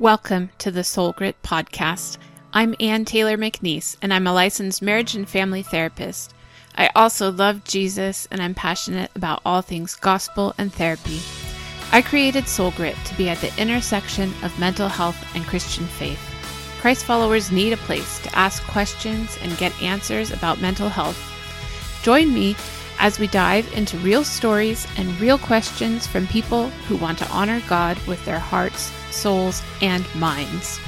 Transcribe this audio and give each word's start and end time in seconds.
Welcome 0.00 0.50
to 0.58 0.72
the 0.72 0.82
Soul 0.82 1.12
Grit 1.12 1.40
podcast. 1.44 2.18
I'm 2.52 2.74
Ann 2.80 3.04
Taylor 3.04 3.38
McNeese, 3.38 3.96
and 4.02 4.12
I'm 4.12 4.26
a 4.26 4.32
licensed 4.32 4.82
marriage 4.82 5.14
and 5.14 5.28
family 5.28 5.62
therapist. 5.62 6.34
I 6.76 6.90
also 6.96 7.30
love 7.30 7.62
Jesus, 7.62 8.26
and 8.32 8.42
I'm 8.42 8.54
passionate 8.54 9.12
about 9.14 9.40
all 9.46 9.62
things 9.62 9.94
gospel 9.94 10.52
and 10.58 10.72
therapy. 10.74 11.20
I 11.92 12.02
created 12.02 12.48
Soul 12.48 12.72
Grit 12.72 12.96
to 13.04 13.14
be 13.14 13.28
at 13.28 13.38
the 13.38 13.56
intersection 13.56 14.34
of 14.42 14.58
mental 14.58 14.88
health 14.88 15.32
and 15.36 15.44
Christian 15.44 15.86
faith. 15.86 16.18
Christ 16.80 17.04
followers 17.04 17.52
need 17.52 17.72
a 17.72 17.76
place 17.76 18.18
to 18.24 18.36
ask 18.36 18.64
questions 18.64 19.38
and 19.42 19.56
get 19.58 19.80
answers 19.80 20.32
about 20.32 20.60
mental 20.60 20.88
health. 20.88 21.20
Join 22.02 22.34
me 22.34 22.56
as 22.98 23.20
we 23.20 23.28
dive 23.28 23.72
into 23.72 23.96
real 23.98 24.24
stories 24.24 24.88
and 24.96 25.20
real 25.20 25.38
questions 25.38 26.04
from 26.04 26.26
people 26.26 26.70
who 26.88 26.96
want 26.96 27.16
to 27.18 27.30
honor 27.30 27.62
God 27.68 27.96
with 28.08 28.24
their 28.24 28.40
hearts, 28.40 28.90
souls, 29.14 29.62
and 29.80 30.04
minds. 30.14 30.78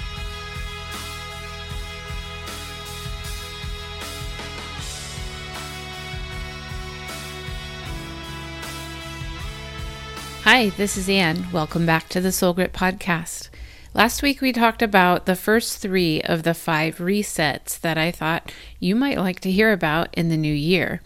Hi, 10.43 10.69
this 10.69 10.97
is 10.97 11.09
Anne. 11.09 11.51
Welcome 11.51 11.87
back 11.87 12.09
to 12.11 12.21
the 12.21 12.31
Soul 12.31 12.53
Grit 12.53 12.73
Podcast. 12.73 13.49
Last 13.95 14.23
week 14.23 14.41
we 14.41 14.53
talked 14.53 14.81
about 14.83 15.27
the 15.27 15.35
first 15.35 15.79
three 15.79 16.21
of 16.23 16.43
the 16.45 16.55
five 16.55 16.99
resets 16.99 17.81
that 17.81 17.99
I 17.99 18.11
thought 18.11 18.53
you 18.79 18.95
might 18.95 19.19
like 19.19 19.41
to 19.41 19.51
hear 19.51 19.73
about 19.73 20.15
in 20.15 20.29
the 20.29 20.37
new 20.37 20.53
year. 20.55 21.01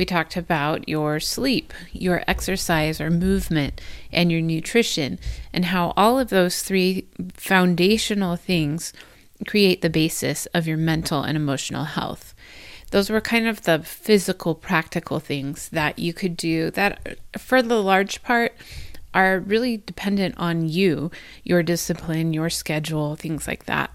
We 0.00 0.06
talked 0.06 0.34
about 0.34 0.88
your 0.88 1.20
sleep, 1.20 1.74
your 1.92 2.24
exercise 2.26 3.02
or 3.02 3.10
movement, 3.10 3.82
and 4.10 4.32
your 4.32 4.40
nutrition, 4.40 5.18
and 5.52 5.66
how 5.66 5.92
all 5.94 6.18
of 6.18 6.30
those 6.30 6.62
three 6.62 7.06
foundational 7.34 8.36
things 8.36 8.94
create 9.46 9.82
the 9.82 9.90
basis 9.90 10.46
of 10.54 10.66
your 10.66 10.78
mental 10.78 11.22
and 11.22 11.36
emotional 11.36 11.84
health 11.84 12.34
those 12.92 13.10
were 13.10 13.20
kind 13.20 13.46
of 13.46 13.62
the 13.62 13.80
physical, 13.80 14.54
practical 14.54 15.20
things 15.20 15.68
that 15.68 15.98
you 15.98 16.14
could 16.14 16.36
do 16.36 16.70
that, 16.70 17.18
for 17.38 17.62
the 17.62 17.80
large 17.80 18.22
part, 18.22 18.56
are 19.12 19.38
really 19.38 19.76
dependent 19.76 20.34
on 20.38 20.68
you, 20.68 21.10
your 21.44 21.62
discipline, 21.62 22.32
your 22.32 22.50
schedule, 22.50 23.16
things 23.16 23.46
like 23.46 23.66
that. 23.66 23.90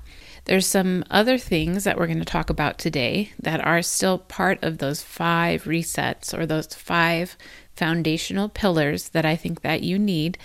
There's 0.46 0.68
some 0.68 1.04
other 1.10 1.40
things 1.40 1.86
that 1.86 1.98
we're 1.98 2.06
going 2.06 2.20
to 2.20 2.26
talk 2.26 2.52
about 2.52 2.78
today 2.78 3.32
that 3.42 3.66
are 3.66 3.82
still 3.82 4.20
part 4.20 4.64
of 4.64 4.78
those 4.78 5.02
five 5.02 5.64
resets 5.64 6.38
or 6.38 6.46
those 6.46 6.68
five 6.68 7.36
foundational 7.76 8.48
pillars 8.48 9.10
that 9.10 9.26
I 9.26 9.36
think 9.36 9.62
that 9.62 9.82
you 9.82 9.98
need 9.98 10.38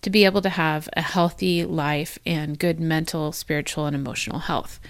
to 0.00 0.08
be 0.08 0.24
able 0.24 0.40
to 0.42 0.48
have 0.48 0.88
a 0.96 1.02
healthy 1.02 1.62
life 1.62 2.18
and 2.24 2.58
good 2.58 2.80
mental, 2.80 3.32
spiritual, 3.32 3.84
and 3.84 3.94
emotional 3.94 4.38
health. 4.38 4.80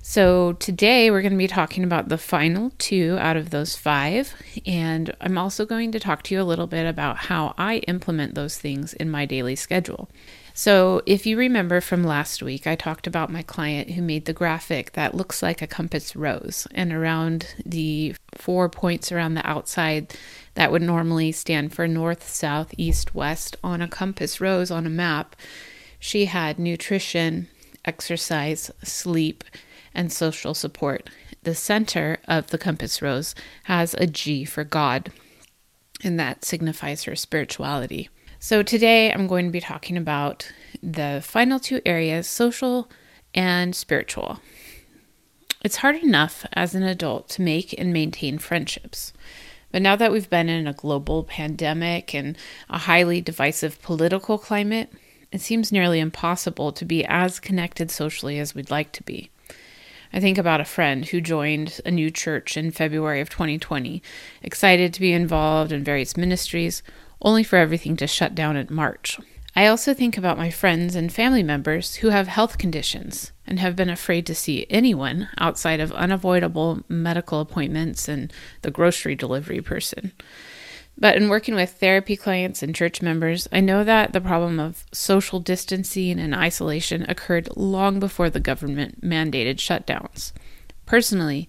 So, 0.00 0.52
today 0.54 1.10
we're 1.10 1.20
going 1.20 1.32
to 1.32 1.38
be 1.38 1.48
talking 1.48 1.84
about 1.84 2.08
the 2.08 2.16
final 2.16 2.72
two 2.78 3.18
out 3.18 3.36
of 3.36 3.50
those 3.50 3.76
five. 3.76 4.32
And 4.64 5.14
I'm 5.20 5.36
also 5.36 5.66
going 5.66 5.92
to 5.92 6.00
talk 6.00 6.22
to 6.24 6.34
you 6.34 6.40
a 6.40 6.44
little 6.44 6.68
bit 6.68 6.86
about 6.86 7.16
how 7.16 7.52
I 7.58 7.78
implement 7.88 8.34
those 8.34 8.56
things 8.56 8.94
in 8.94 9.10
my 9.10 9.26
daily 9.26 9.54
schedule. 9.54 10.08
So, 10.58 11.02
if 11.06 11.24
you 11.24 11.38
remember 11.38 11.80
from 11.80 12.02
last 12.02 12.42
week, 12.42 12.66
I 12.66 12.74
talked 12.74 13.06
about 13.06 13.30
my 13.30 13.42
client 13.42 13.90
who 13.92 14.02
made 14.02 14.24
the 14.24 14.32
graphic 14.32 14.94
that 14.94 15.14
looks 15.14 15.40
like 15.40 15.62
a 15.62 15.68
compass 15.68 16.16
rose, 16.16 16.66
and 16.74 16.92
around 16.92 17.54
the 17.64 18.16
four 18.34 18.68
points 18.68 19.12
around 19.12 19.34
the 19.34 19.48
outside 19.48 20.16
that 20.54 20.72
would 20.72 20.82
normally 20.82 21.30
stand 21.30 21.72
for 21.72 21.86
north, 21.86 22.28
south, 22.28 22.74
east, 22.76 23.14
west 23.14 23.54
on 23.62 23.80
a 23.80 23.86
compass 23.86 24.40
rose 24.40 24.72
on 24.72 24.84
a 24.84 24.90
map, 24.90 25.36
she 26.00 26.24
had 26.24 26.58
nutrition, 26.58 27.46
exercise, 27.84 28.68
sleep, 28.82 29.44
and 29.94 30.12
social 30.12 30.54
support. 30.54 31.08
The 31.44 31.54
center 31.54 32.18
of 32.26 32.48
the 32.48 32.58
compass 32.58 33.00
rose 33.00 33.36
has 33.66 33.94
a 33.94 34.08
G 34.08 34.44
for 34.44 34.64
God, 34.64 35.12
and 36.02 36.18
that 36.18 36.44
signifies 36.44 37.04
her 37.04 37.14
spirituality. 37.14 38.08
So, 38.40 38.62
today 38.62 39.12
I'm 39.12 39.26
going 39.26 39.46
to 39.46 39.50
be 39.50 39.60
talking 39.60 39.96
about 39.96 40.52
the 40.80 41.20
final 41.24 41.58
two 41.58 41.80
areas 41.84 42.28
social 42.28 42.88
and 43.34 43.74
spiritual. 43.74 44.38
It's 45.64 45.78
hard 45.78 45.96
enough 45.96 46.46
as 46.52 46.72
an 46.76 46.84
adult 46.84 47.28
to 47.30 47.42
make 47.42 47.76
and 47.76 47.92
maintain 47.92 48.38
friendships. 48.38 49.12
But 49.72 49.82
now 49.82 49.96
that 49.96 50.12
we've 50.12 50.30
been 50.30 50.48
in 50.48 50.68
a 50.68 50.72
global 50.72 51.24
pandemic 51.24 52.14
and 52.14 52.38
a 52.70 52.78
highly 52.78 53.20
divisive 53.20 53.82
political 53.82 54.38
climate, 54.38 54.92
it 55.32 55.40
seems 55.40 55.72
nearly 55.72 55.98
impossible 55.98 56.70
to 56.72 56.84
be 56.84 57.04
as 57.06 57.40
connected 57.40 57.90
socially 57.90 58.38
as 58.38 58.54
we'd 58.54 58.70
like 58.70 58.92
to 58.92 59.02
be. 59.02 59.30
I 60.12 60.20
think 60.20 60.38
about 60.38 60.60
a 60.60 60.64
friend 60.64 61.04
who 61.04 61.20
joined 61.20 61.80
a 61.84 61.90
new 61.90 62.08
church 62.08 62.56
in 62.56 62.70
February 62.70 63.20
of 63.20 63.30
2020, 63.30 64.00
excited 64.44 64.94
to 64.94 65.00
be 65.00 65.12
involved 65.12 65.72
in 65.72 65.82
various 65.82 66.16
ministries, 66.16 66.84
only 67.20 67.42
for 67.42 67.56
everything 67.56 67.96
to 67.96 68.06
shut 68.06 68.34
down 68.34 68.56
in 68.56 68.66
March. 68.70 69.18
I 69.56 69.66
also 69.66 69.92
think 69.92 70.16
about 70.16 70.38
my 70.38 70.50
friends 70.50 70.94
and 70.94 71.12
family 71.12 71.42
members 71.42 71.96
who 71.96 72.10
have 72.10 72.28
health 72.28 72.58
conditions 72.58 73.32
and 73.46 73.58
have 73.58 73.74
been 73.74 73.90
afraid 73.90 74.24
to 74.26 74.34
see 74.34 74.66
anyone 74.70 75.28
outside 75.38 75.80
of 75.80 75.90
unavoidable 75.92 76.84
medical 76.88 77.40
appointments 77.40 78.08
and 78.08 78.32
the 78.62 78.70
grocery 78.70 79.16
delivery 79.16 79.60
person. 79.60 80.12
But 80.96 81.16
in 81.16 81.28
working 81.28 81.54
with 81.54 81.70
therapy 81.70 82.16
clients 82.16 82.62
and 82.62 82.74
church 82.74 83.02
members, 83.02 83.48
I 83.52 83.60
know 83.60 83.84
that 83.84 84.12
the 84.12 84.20
problem 84.20 84.60
of 84.60 84.84
social 84.92 85.40
distancing 85.40 86.18
and 86.18 86.34
isolation 86.34 87.04
occurred 87.08 87.48
long 87.56 88.00
before 88.00 88.30
the 88.30 88.40
government 88.40 89.00
mandated 89.00 89.56
shutdowns. 89.56 90.32
Personally, 90.86 91.48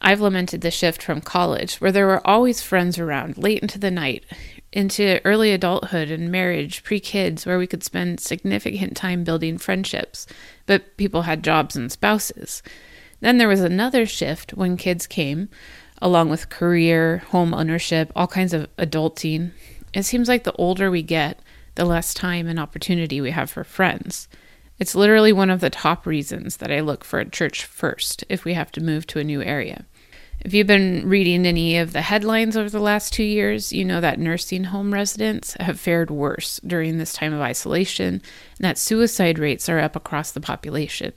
I've 0.00 0.20
lamented 0.20 0.62
the 0.62 0.70
shift 0.70 1.02
from 1.02 1.20
college, 1.20 1.76
where 1.76 1.92
there 1.92 2.06
were 2.06 2.26
always 2.26 2.62
friends 2.62 2.98
around 2.98 3.36
late 3.36 3.60
into 3.60 3.78
the 3.78 3.90
night, 3.90 4.24
into 4.72 5.20
early 5.24 5.52
adulthood 5.52 6.10
and 6.10 6.30
marriage, 6.30 6.84
pre 6.84 7.00
kids, 7.00 7.44
where 7.44 7.58
we 7.58 7.66
could 7.66 7.82
spend 7.82 8.20
significant 8.20 8.96
time 8.96 9.24
building 9.24 9.58
friendships, 9.58 10.26
but 10.66 10.96
people 10.96 11.22
had 11.22 11.42
jobs 11.42 11.76
and 11.76 11.90
spouses. 11.90 12.62
Then 13.20 13.38
there 13.38 13.48
was 13.48 13.60
another 13.60 14.06
shift 14.06 14.54
when 14.54 14.76
kids 14.76 15.06
came, 15.06 15.48
along 16.00 16.30
with 16.30 16.48
career, 16.48 17.18
home 17.28 17.52
ownership, 17.52 18.10
all 18.16 18.26
kinds 18.26 18.54
of 18.54 18.74
adulting. 18.76 19.52
It 19.92 20.04
seems 20.04 20.28
like 20.28 20.44
the 20.44 20.52
older 20.52 20.90
we 20.90 21.02
get, 21.02 21.40
the 21.74 21.84
less 21.84 22.14
time 22.14 22.46
and 22.46 22.58
opportunity 22.58 23.20
we 23.20 23.30
have 23.32 23.50
for 23.50 23.64
friends. 23.64 24.28
It's 24.78 24.94
literally 24.94 25.32
one 25.32 25.50
of 25.50 25.60
the 25.60 25.68
top 25.68 26.06
reasons 26.06 26.56
that 26.56 26.72
I 26.72 26.80
look 26.80 27.04
for 27.04 27.20
a 27.20 27.28
church 27.28 27.64
first 27.64 28.24
if 28.30 28.44
we 28.44 28.54
have 28.54 28.72
to 28.72 28.80
move 28.80 29.06
to 29.08 29.18
a 29.18 29.24
new 29.24 29.42
area. 29.42 29.84
If 30.42 30.54
you've 30.54 30.66
been 30.66 31.06
reading 31.06 31.44
any 31.44 31.76
of 31.76 31.92
the 31.92 32.00
headlines 32.00 32.56
over 32.56 32.70
the 32.70 32.80
last 32.80 33.12
two 33.12 33.22
years, 33.22 33.74
you 33.74 33.84
know 33.84 34.00
that 34.00 34.18
nursing 34.18 34.64
home 34.64 34.92
residents 34.92 35.54
have 35.60 35.78
fared 35.78 36.10
worse 36.10 36.58
during 36.66 36.96
this 36.96 37.12
time 37.12 37.34
of 37.34 37.42
isolation 37.42 38.06
and 38.14 38.22
that 38.60 38.78
suicide 38.78 39.38
rates 39.38 39.68
are 39.68 39.78
up 39.78 39.96
across 39.96 40.30
the 40.30 40.40
population. 40.40 41.12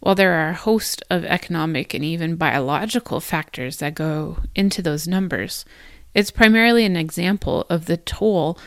While 0.00 0.14
there 0.14 0.34
are 0.34 0.50
a 0.50 0.54
host 0.54 1.02
of 1.08 1.24
economic 1.24 1.94
and 1.94 2.04
even 2.04 2.36
biological 2.36 3.18
factors 3.20 3.78
that 3.78 3.94
go 3.94 4.38
into 4.54 4.82
those 4.82 5.08
numbers, 5.08 5.64
it's 6.12 6.30
primarily 6.30 6.84
an 6.84 6.96
example 6.96 7.66
of 7.70 7.86
the 7.86 7.96
toll 7.96 8.58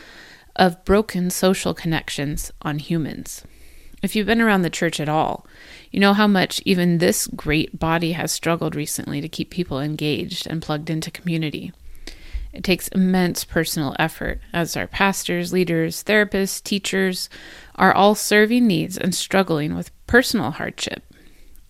of 0.56 0.84
broken 0.84 1.30
social 1.30 1.72
connections 1.72 2.50
on 2.62 2.80
humans. 2.80 3.44
If 4.02 4.16
you've 4.16 4.26
been 4.26 4.40
around 4.40 4.62
the 4.62 4.70
church 4.70 4.98
at 5.00 5.08
all, 5.08 5.46
you 5.90 6.00
know 6.00 6.14
how 6.14 6.26
much 6.26 6.62
even 6.64 6.98
this 6.98 7.26
great 7.26 7.78
body 7.78 8.12
has 8.12 8.32
struggled 8.32 8.74
recently 8.74 9.20
to 9.20 9.28
keep 9.28 9.50
people 9.50 9.80
engaged 9.80 10.46
and 10.46 10.62
plugged 10.62 10.88
into 10.88 11.10
community. 11.10 11.72
It 12.52 12.64
takes 12.64 12.88
immense 12.88 13.44
personal 13.44 13.94
effort 13.98 14.40
as 14.52 14.76
our 14.76 14.86
pastors, 14.86 15.52
leaders, 15.52 16.02
therapists, 16.02 16.62
teachers 16.62 17.28
are 17.76 17.92
all 17.94 18.14
serving 18.14 18.66
needs 18.66 18.98
and 18.98 19.14
struggling 19.14 19.76
with 19.76 19.90
personal 20.06 20.52
hardship 20.52 21.04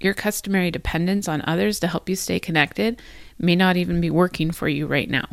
your 0.00 0.14
customary 0.14 0.70
dependence 0.70 1.28
on 1.28 1.42
others 1.46 1.78
to 1.80 1.86
help 1.86 2.08
you 2.08 2.16
stay 2.16 2.40
connected 2.40 3.00
may 3.38 3.54
not 3.54 3.76
even 3.76 4.00
be 4.00 4.10
working 4.10 4.50
for 4.50 4.68
you 4.68 4.86
right 4.86 5.10
now. 5.10 5.26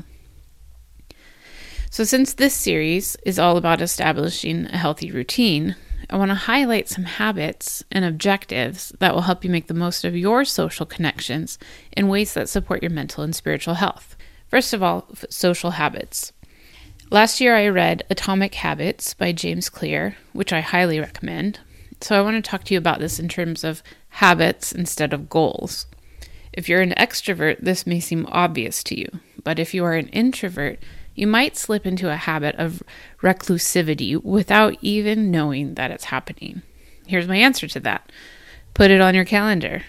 So, 1.89 2.03
since 2.03 2.33
this 2.33 2.53
series 2.53 3.15
is 3.25 3.39
all 3.39 3.55
about 3.55 3.81
establishing 3.81 4.65
a 4.65 4.77
healthy 4.77 5.09
routine, 5.09 5.75
I 6.09 6.15
want 6.15 6.29
to 6.29 6.35
highlight 6.35 6.87
some 6.87 7.03
habits 7.03 7.83
and 7.91 8.05
objectives 8.05 8.93
that 8.99 9.13
will 9.13 9.23
help 9.23 9.43
you 9.43 9.49
make 9.49 9.67
the 9.67 9.73
most 9.73 10.05
of 10.05 10.15
your 10.15 10.45
social 10.45 10.85
connections 10.85 11.59
in 11.95 12.07
ways 12.07 12.33
that 12.33 12.47
support 12.47 12.81
your 12.81 12.91
mental 12.91 13.23
and 13.23 13.35
spiritual 13.35 13.73
health. 13.75 14.15
First 14.47 14.73
of 14.73 14.81
all, 14.81 15.09
social 15.29 15.71
habits. 15.71 16.31
Last 17.09 17.41
year, 17.41 17.55
I 17.55 17.67
read 17.67 18.03
Atomic 18.09 18.55
Habits 18.55 19.13
by 19.13 19.31
James 19.33 19.69
Clear, 19.69 20.15
which 20.31 20.53
I 20.53 20.61
highly 20.61 20.99
recommend. 20.99 21.59
So, 21.99 22.17
I 22.17 22.21
want 22.21 22.43
to 22.43 22.49
talk 22.49 22.63
to 22.65 22.73
you 22.73 22.77
about 22.77 22.99
this 22.99 23.19
in 23.19 23.27
terms 23.27 23.63
of 23.63 23.83
habits 24.09 24.71
instead 24.71 25.13
of 25.13 25.29
goals. 25.29 25.87
If 26.53 26.69
you're 26.69 26.81
an 26.81 26.93
extrovert, 26.97 27.59
this 27.59 27.87
may 27.87 27.99
seem 27.99 28.25
obvious 28.27 28.83
to 28.83 28.99
you, 28.99 29.07
but 29.43 29.59
if 29.59 29.73
you 29.73 29.83
are 29.83 29.93
an 29.93 30.07
introvert, 30.09 30.79
you 31.17 31.25
might 31.25 31.57
slip 31.57 31.85
into 31.85 32.11
a 32.11 32.15
habit 32.15 32.55
of 32.55 32.83
reclusivity 33.21 34.23
without 34.23 34.77
even 34.81 35.31
knowing 35.31 35.73
that 35.73 35.89
it's 35.89 36.05
happening. 36.05 36.61
Here's 37.07 37.27
my 37.27 37.37
answer 37.37 37.67
to 37.67 37.79
that 37.81 38.09
put 38.75 38.91
it 38.91 39.01
on 39.01 39.15
your 39.15 39.25
calendar. 39.25 39.81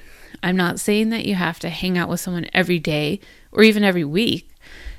I'm 0.43 0.57
not 0.57 0.81
saying 0.81 1.11
that 1.11 1.27
you 1.27 1.35
have 1.35 1.59
to 1.61 1.69
hang 1.69 1.99
out 1.99 2.09
with 2.09 2.21
someone 2.21 2.47
every 2.55 2.79
day 2.79 3.21
or 3.53 3.63
even 3.63 3.85
every 3.85 4.05
week, 4.05 4.49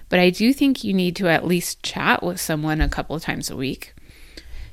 but 0.07 0.19
I 0.19 0.29
do 0.29 0.53
think 0.53 0.83
you 0.83 0.93
need 0.93 1.15
to 1.15 1.27
at 1.27 1.47
least 1.47 1.81
chat 1.81 2.21
with 2.21 2.39
someone 2.39 2.79
a 2.79 2.89
couple 2.89 3.15
of 3.15 3.23
times 3.23 3.49
a 3.49 3.55
week. 3.55 3.95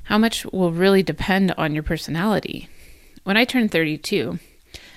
How 0.03 0.19
much 0.19 0.45
will 0.45 0.71
really 0.71 1.01
depend 1.01 1.53
on 1.57 1.73
your 1.73 1.83
personality. 1.83 2.69
When 3.23 3.35
I 3.35 3.45
turned 3.45 3.71
32, 3.71 4.37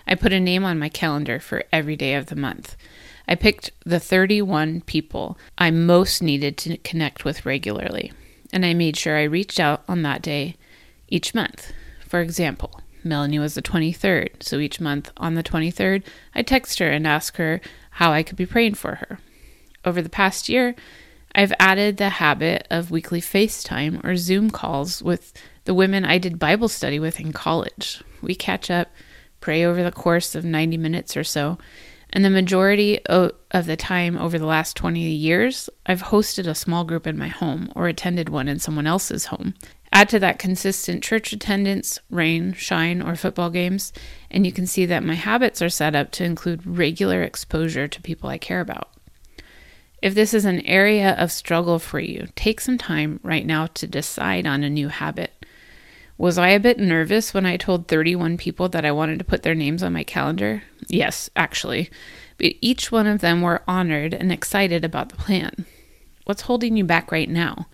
I 0.07 0.15
put 0.15 0.33
a 0.33 0.41
name 0.41 0.65
on 0.65 0.79
my 0.79 0.91
calendar 0.91 1.41
for 1.41 1.65
every 1.73 1.97
day 1.97 2.15
of 2.15 2.27
the 2.27 2.37
month. 2.37 2.77
I 3.31 3.37
picked 3.37 3.71
the 3.87 4.01
31 4.01 4.81
people 4.83 5.39
I 5.57 5.71
most 5.71 6.21
needed 6.21 6.57
to 6.59 6.77
connect 6.79 7.25
with 7.25 7.47
regularly, 7.47 8.13
and 8.53 8.67
I 8.67 8.75
made 8.75 8.97
sure 8.97 9.17
I 9.17 9.23
reached 9.23 9.61
out 9.61 9.85
on 9.87 10.03
that 10.03 10.21
day 10.21 10.57
each 11.07 11.33
month. 11.33 11.73
For 12.09 12.21
example, 12.21 12.81
Melanie 13.05 13.39
was 13.39 13.55
the 13.55 13.63
23rd, 13.63 14.43
so 14.43 14.59
each 14.59 14.81
month 14.81 15.13
on 15.17 15.37
the 15.37 15.45
23rd, 15.45 16.03
I 16.35 16.43
text 16.43 16.81
her 16.81 16.91
and 16.91 17.07
ask 17.07 17.37
her 17.37 17.61
how 17.93 18.11
I 18.11 18.25
could 18.25 18.37
be 18.37 18.47
praying 18.47 18.75
for 18.75 18.97
her. 18.97 19.21
Over 19.85 20.03
the 20.03 20.09
past 20.09 20.49
year, 20.49 20.75
I've 21.33 21.53
added 21.61 21.99
the 21.99 22.09
habit 22.09 22.67
of 22.69 22.91
weekly 22.91 23.21
FaceTime 23.21 24.05
or 24.05 24.17
Zoom 24.17 24.51
calls 24.51 25.05
with 25.05 25.33
the 25.67 25.75
women 25.75 26.05
I 26.05 26.19
did 26.19 26.41
Bible 26.41 26.69
study 26.69 26.99
with 26.99 27.21
in 27.21 27.33
college. 27.33 28.03
We 28.21 28.35
catch 28.35 28.73
up, 28.73 28.89
pray 29.41 29.65
over 29.65 29.85
the 29.85 29.93
course 29.93 30.35
of 30.35 30.45
90 30.45 30.77
minutes 30.77 31.17
or 31.17 31.23
so, 31.23 31.59
and 32.13 32.25
the 32.25 32.31
majority 32.31 33.05
of 33.07 33.33
the 33.67 33.77
time 33.77 34.19
over 34.19 34.39
the 34.39 34.47
last 34.47 34.77
20 34.77 35.01
years, 35.01 35.71
I've 35.87 36.03
hosted 36.03 36.47
a 36.47 36.55
small 36.55 36.85
group 36.85 37.07
in 37.07 37.17
my 37.17 37.29
home 37.29 37.73
or 37.75 37.89
attended 37.89 38.29
one 38.29 38.49
in 38.49 38.59
someone 38.59 38.87
else's 38.87 39.27
home. 39.27 39.55
Add 39.93 40.09
to 40.11 40.19
that 40.21 40.39
consistent 40.39 41.03
church 41.03 41.33
attendance, 41.33 41.99
rain, 42.11 42.53
shine, 42.53 43.03
or 43.03 43.17
football 43.17 43.51
games, 43.51 43.93
and 44.31 44.47
you 44.47 44.53
can 44.53 44.67
see 44.67 44.87
that 44.87 45.03
my 45.03 45.15
habits 45.15 45.61
are 45.61 45.69
set 45.69 45.97
up 45.97 46.13
to 46.13 46.25
include 46.25 46.67
regular 46.67 47.23
exposure 47.23 47.89
to 47.89 48.03
people 48.03 48.31
I 48.31 48.39
care 48.39 48.61
about. 48.61 48.89
If 50.01 50.15
this 50.15 50.33
is 50.33 50.45
an 50.45 50.61
area 50.61 51.15
of 51.19 51.31
struggle 51.33 51.79
for 51.79 52.01
you, 52.01 52.29
take 52.35 52.61
some 52.61 52.79
time 52.79 53.21
right 53.23 53.45
now 53.45 53.67
to 53.67 53.87
decide 53.87 54.47
on 54.47 54.63
a 54.63 54.71
new 54.71 54.89
habit. 54.89 55.45
Was 56.21 56.37
I 56.37 56.49
a 56.49 56.61
bit 56.61 56.79
nervous 56.79 57.33
when 57.33 57.47
I 57.47 57.57
told 57.57 57.89
31 57.89 58.37
people 58.37 58.69
that 58.69 58.85
I 58.85 58.93
wanted 58.93 59.19
to 59.21 59.25
put 59.25 59.43
their 59.43 59.55
names 59.55 59.83
on 59.83 59.95
my 59.95 60.05
calendar? 60.05 60.65
Yes, 60.87 61.31
actually. 61.35 61.89
But 62.37 62.53
each 62.61 62.93
one 62.93 63.07
of 63.07 63.23
them 63.23 63.41
were 63.41 63.63
honored 63.67 64.13
and 64.13 64.31
excited 64.31 64.85
about 64.85 65.09
the 65.09 65.17
plan. 65.17 65.65
What's 66.27 66.43
holding 66.43 66.77
you 66.77 66.85
back 66.85 67.11
right 67.11 67.29
now? 67.29 67.69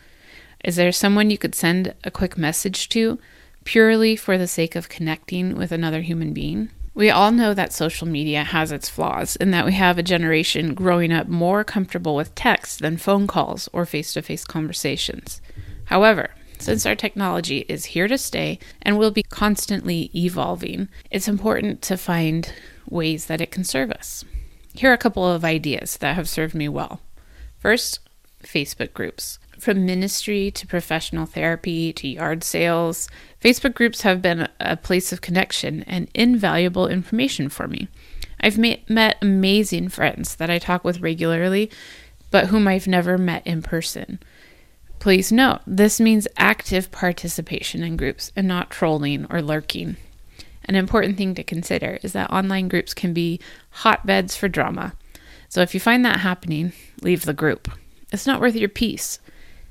Is 0.62 0.76
there 0.76 0.92
someone 0.92 1.28
you 1.28 1.38
could 1.38 1.56
send 1.56 1.92
a 2.04 2.10
quick 2.12 2.38
message 2.38 2.88
to 2.90 3.18
purely 3.64 4.14
for 4.14 4.38
the 4.38 4.46
sake 4.46 4.76
of 4.76 4.88
connecting 4.88 5.56
with 5.56 5.72
another 5.72 6.02
human 6.02 6.32
being? 6.32 6.70
We 6.94 7.10
all 7.10 7.32
know 7.32 7.52
that 7.52 7.72
social 7.72 8.06
media 8.06 8.44
has 8.44 8.70
its 8.70 8.88
flaws 8.88 9.34
and 9.34 9.52
that 9.52 9.66
we 9.66 9.72
have 9.72 9.98
a 9.98 10.04
generation 10.04 10.72
growing 10.72 11.12
up 11.12 11.26
more 11.26 11.64
comfortable 11.64 12.14
with 12.14 12.36
text 12.36 12.78
than 12.78 12.96
phone 12.96 13.26
calls 13.26 13.68
or 13.72 13.84
face 13.84 14.12
to 14.12 14.22
face 14.22 14.44
conversations. 14.44 15.40
However, 15.86 16.30
since 16.58 16.86
our 16.86 16.94
technology 16.94 17.64
is 17.68 17.86
here 17.86 18.08
to 18.08 18.18
stay 18.18 18.58
and 18.82 18.98
will 18.98 19.10
be 19.10 19.22
constantly 19.22 20.10
evolving, 20.14 20.88
it's 21.10 21.28
important 21.28 21.82
to 21.82 21.96
find 21.96 22.52
ways 22.88 23.26
that 23.26 23.40
it 23.40 23.50
can 23.50 23.64
serve 23.64 23.90
us. 23.90 24.24
Here 24.74 24.90
are 24.90 24.94
a 24.94 24.98
couple 24.98 25.26
of 25.26 25.44
ideas 25.44 25.96
that 25.98 26.16
have 26.16 26.28
served 26.28 26.54
me 26.54 26.68
well. 26.68 27.00
First, 27.58 28.00
Facebook 28.42 28.92
groups. 28.92 29.38
From 29.58 29.86
ministry 29.86 30.50
to 30.50 30.66
professional 30.66 31.24
therapy 31.24 31.92
to 31.94 32.06
yard 32.06 32.44
sales, 32.44 33.08
Facebook 33.40 33.74
groups 33.74 34.02
have 34.02 34.20
been 34.20 34.48
a 34.60 34.76
place 34.76 35.12
of 35.12 35.22
connection 35.22 35.82
and 35.84 36.10
invaluable 36.14 36.88
information 36.88 37.48
for 37.48 37.66
me. 37.66 37.88
I've 38.38 38.58
met 38.58 39.16
amazing 39.22 39.88
friends 39.88 40.36
that 40.36 40.50
I 40.50 40.58
talk 40.58 40.84
with 40.84 41.00
regularly, 41.00 41.70
but 42.30 42.48
whom 42.48 42.68
I've 42.68 42.86
never 42.86 43.16
met 43.16 43.46
in 43.46 43.62
person. 43.62 44.18
Please 45.06 45.30
note, 45.30 45.60
this 45.68 46.00
means 46.00 46.26
active 46.36 46.90
participation 46.90 47.84
in 47.84 47.96
groups 47.96 48.32
and 48.34 48.48
not 48.48 48.70
trolling 48.70 49.24
or 49.30 49.40
lurking. 49.40 49.96
An 50.64 50.74
important 50.74 51.16
thing 51.16 51.32
to 51.36 51.44
consider 51.44 52.00
is 52.02 52.12
that 52.14 52.32
online 52.32 52.66
groups 52.66 52.92
can 52.92 53.12
be 53.12 53.38
hotbeds 53.70 54.34
for 54.34 54.48
drama. 54.48 54.94
So 55.48 55.60
if 55.60 55.74
you 55.74 55.78
find 55.78 56.04
that 56.04 56.18
happening, 56.22 56.72
leave 57.02 57.24
the 57.24 57.32
group. 57.32 57.70
It's 58.10 58.26
not 58.26 58.40
worth 58.40 58.56
your 58.56 58.68
peace. 58.68 59.20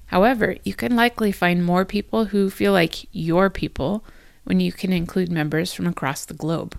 However, 0.05 0.55
you 0.63 0.73
can 0.73 0.95
likely 0.95 1.33
find 1.33 1.65
more 1.65 1.83
people 1.83 2.27
who 2.27 2.49
feel 2.49 2.71
like 2.71 3.05
your 3.11 3.49
people 3.49 4.05
when 4.45 4.61
you 4.61 4.71
can 4.71 4.93
include 4.93 5.33
members 5.33 5.73
from 5.73 5.85
across 5.85 6.23
the 6.23 6.33
globe. 6.33 6.77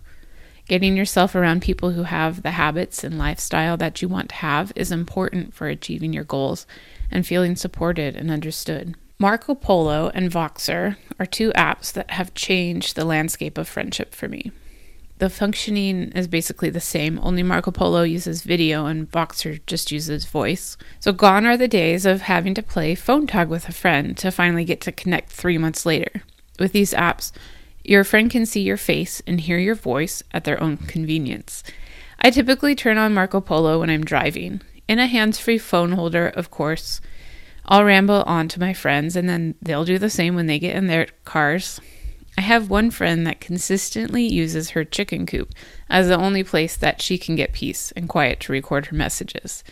Getting 0.69 0.97
yourself 0.97 1.37
around 1.37 1.63
people 1.63 1.93
who 1.93 2.03
have 2.03 2.43
the 2.43 2.51
habits 2.53 3.05
and 3.05 3.17
lifestyle 3.17 3.77
that 3.77 4.03
you 4.03 4.09
want 4.09 4.31
to 4.31 4.35
have 4.37 4.73
is 4.75 4.91
important 4.91 5.55
for 5.55 5.69
achieving 5.69 6.13
your 6.13 6.25
goals 6.25 6.67
and 7.09 7.25
feeling 7.25 7.55
supported 7.55 8.17
and 8.17 8.33
understood. 8.33 8.97
Marco 9.19 9.55
Polo 9.55 10.11
and 10.13 10.31
Voxer 10.31 10.97
are 11.21 11.27
two 11.27 11.53
apps 11.53 11.93
that 11.93 12.11
have 12.11 12.35
changed 12.35 12.97
the 12.97 13.05
landscape 13.05 13.57
of 13.57 13.69
friendship 13.69 14.13
for 14.13 14.29
me. 14.29 14.51
The 15.19 15.31
functioning 15.31 16.11
is 16.13 16.27
basically 16.27 16.69
the 16.69 16.81
same, 16.81 17.21
only 17.23 17.43
Marco 17.45 17.71
Polo 17.71 18.03
uses 18.03 18.43
video 18.43 18.87
and 18.87 19.11
Voxer 19.11 19.65
just 19.67 19.91
uses 19.93 20.27
voice. 20.27 20.77
So, 21.01 21.13
gone 21.13 21.47
are 21.47 21.57
the 21.57 21.69
days 21.69 22.05
of 22.05 22.23
having 22.23 22.53
to 22.55 22.63
play 22.63 22.95
phone 22.95 23.27
tag 23.27 23.49
with 23.49 23.69
a 23.69 23.73
friend 23.73 24.15
to 24.19 24.31
finally 24.31 24.65
get 24.65 24.83
to 24.83 24.93
connect 24.93 25.31
three 25.31 25.57
months 25.57 25.87
later. 25.87 26.23
With 26.59 26.73
these 26.73 26.93
apps, 26.93 27.33
your 27.89 28.05
friend 28.05 28.31
can 28.31 28.47
see 28.47 28.61
your 28.61 28.77
face 28.77 29.23
and 29.27 29.41
hear 29.41 29.59
your 29.59 29.75
voice 29.75 30.23
at 30.33 30.45
their 30.45 30.63
own 30.63 30.77
convenience. 30.77 31.63
I 32.21 32.31
typically 32.31 32.75
turn 32.75 32.99
on 32.99 33.15
Marco 33.15 33.41
Polo 33.41 33.81
when 33.81 33.91
I'm 33.91 34.05
driving, 34.05 34.63
in 34.89 34.99
a 34.99 35.07
hands 35.07 35.39
free 35.39 35.59
phone 35.59 35.93
holder, 35.93 36.29
of 36.29 36.51
course. 36.51 37.01
I'll 37.65 37.85
ramble 37.85 38.23
on 38.27 38.49
to 38.49 38.61
my 38.61 38.73
friends, 38.73 39.17
and 39.17 39.29
then 39.29 39.55
they'll 39.61 39.85
do 39.85 39.99
the 39.99 40.11
same 40.11 40.35
when 40.35 40.47
they 40.47 40.59
get 40.59 40.77
in 40.77 40.87
their 40.87 41.09
cars. 41.25 41.81
I 42.39 42.43
have 42.43 42.71
one 42.71 42.91
friend 42.91 43.27
that 43.27 43.41
consistently 43.41 44.27
uses 44.27 44.71
her 44.71 44.85
chicken 44.85 45.27
coop 45.27 45.53
as 45.89 46.09
the 46.09 46.19
only 46.19 46.45
place 46.45 46.77
that 46.77 47.01
she 47.01 47.19
can 47.19 47.35
get 47.35 47.53
peace 47.53 47.93
and 47.93 48.09
quiet 48.09 48.41
to 48.41 48.53
record 48.53 48.87
her 48.87 48.97
messages. 48.97 49.65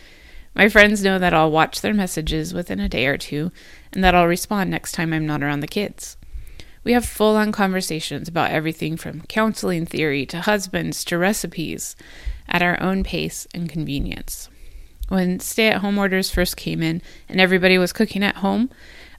My 0.55 0.67
friends 0.69 1.03
know 1.03 1.19
that 1.19 1.33
I'll 1.33 1.51
watch 1.51 1.81
their 1.81 1.93
messages 1.93 2.53
within 2.53 2.79
a 2.79 2.89
day 2.89 3.05
or 3.05 3.17
two 3.17 3.51
and 3.93 4.03
that 4.03 4.15
I'll 4.15 4.25
respond 4.25 4.71
next 4.71 4.93
time 4.93 5.13
I'm 5.13 5.27
not 5.27 5.43
around 5.43 5.59
the 5.59 5.67
kids. 5.67 6.17
We 6.85 6.93
have 6.93 7.03
full 7.03 7.35
on 7.35 7.51
conversations 7.51 8.29
about 8.29 8.51
everything 8.51 8.95
from 8.95 9.23
counseling 9.23 9.85
theory 9.85 10.25
to 10.27 10.39
husbands 10.39 11.03
to 11.05 11.17
recipes 11.17 11.97
at 12.47 12.61
our 12.61 12.81
own 12.81 13.03
pace 13.03 13.47
and 13.53 13.67
convenience. 13.67 14.49
When 15.09 15.39
stay 15.41 15.67
at 15.67 15.81
home 15.81 15.97
orders 15.97 16.31
first 16.31 16.55
came 16.55 16.81
in 16.81 17.01
and 17.27 17.41
everybody 17.41 17.77
was 17.77 17.91
cooking 17.91 18.23
at 18.23 18.37
home, 18.37 18.69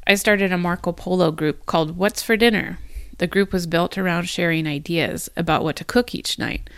I 0.07 0.15
started 0.15 0.53
a 0.53 0.59
Marco 0.59 0.93
Polo 0.93 1.33
group 1.33 1.67
called 1.67 1.99
What's 1.99 2.23
for 2.23 2.37
Dinner, 2.37 2.79
the 3.19 3.27
group 3.27 3.53
was 3.53 3.67
built 3.67 3.97
around 3.97 4.29
sharing 4.29 4.67
ideas 4.67 5.29
about 5.37 5.65
what 5.65 5.77
to 5.77 5.85
cook 5.85 6.15
each 6.15 6.39
night, 6.39 6.69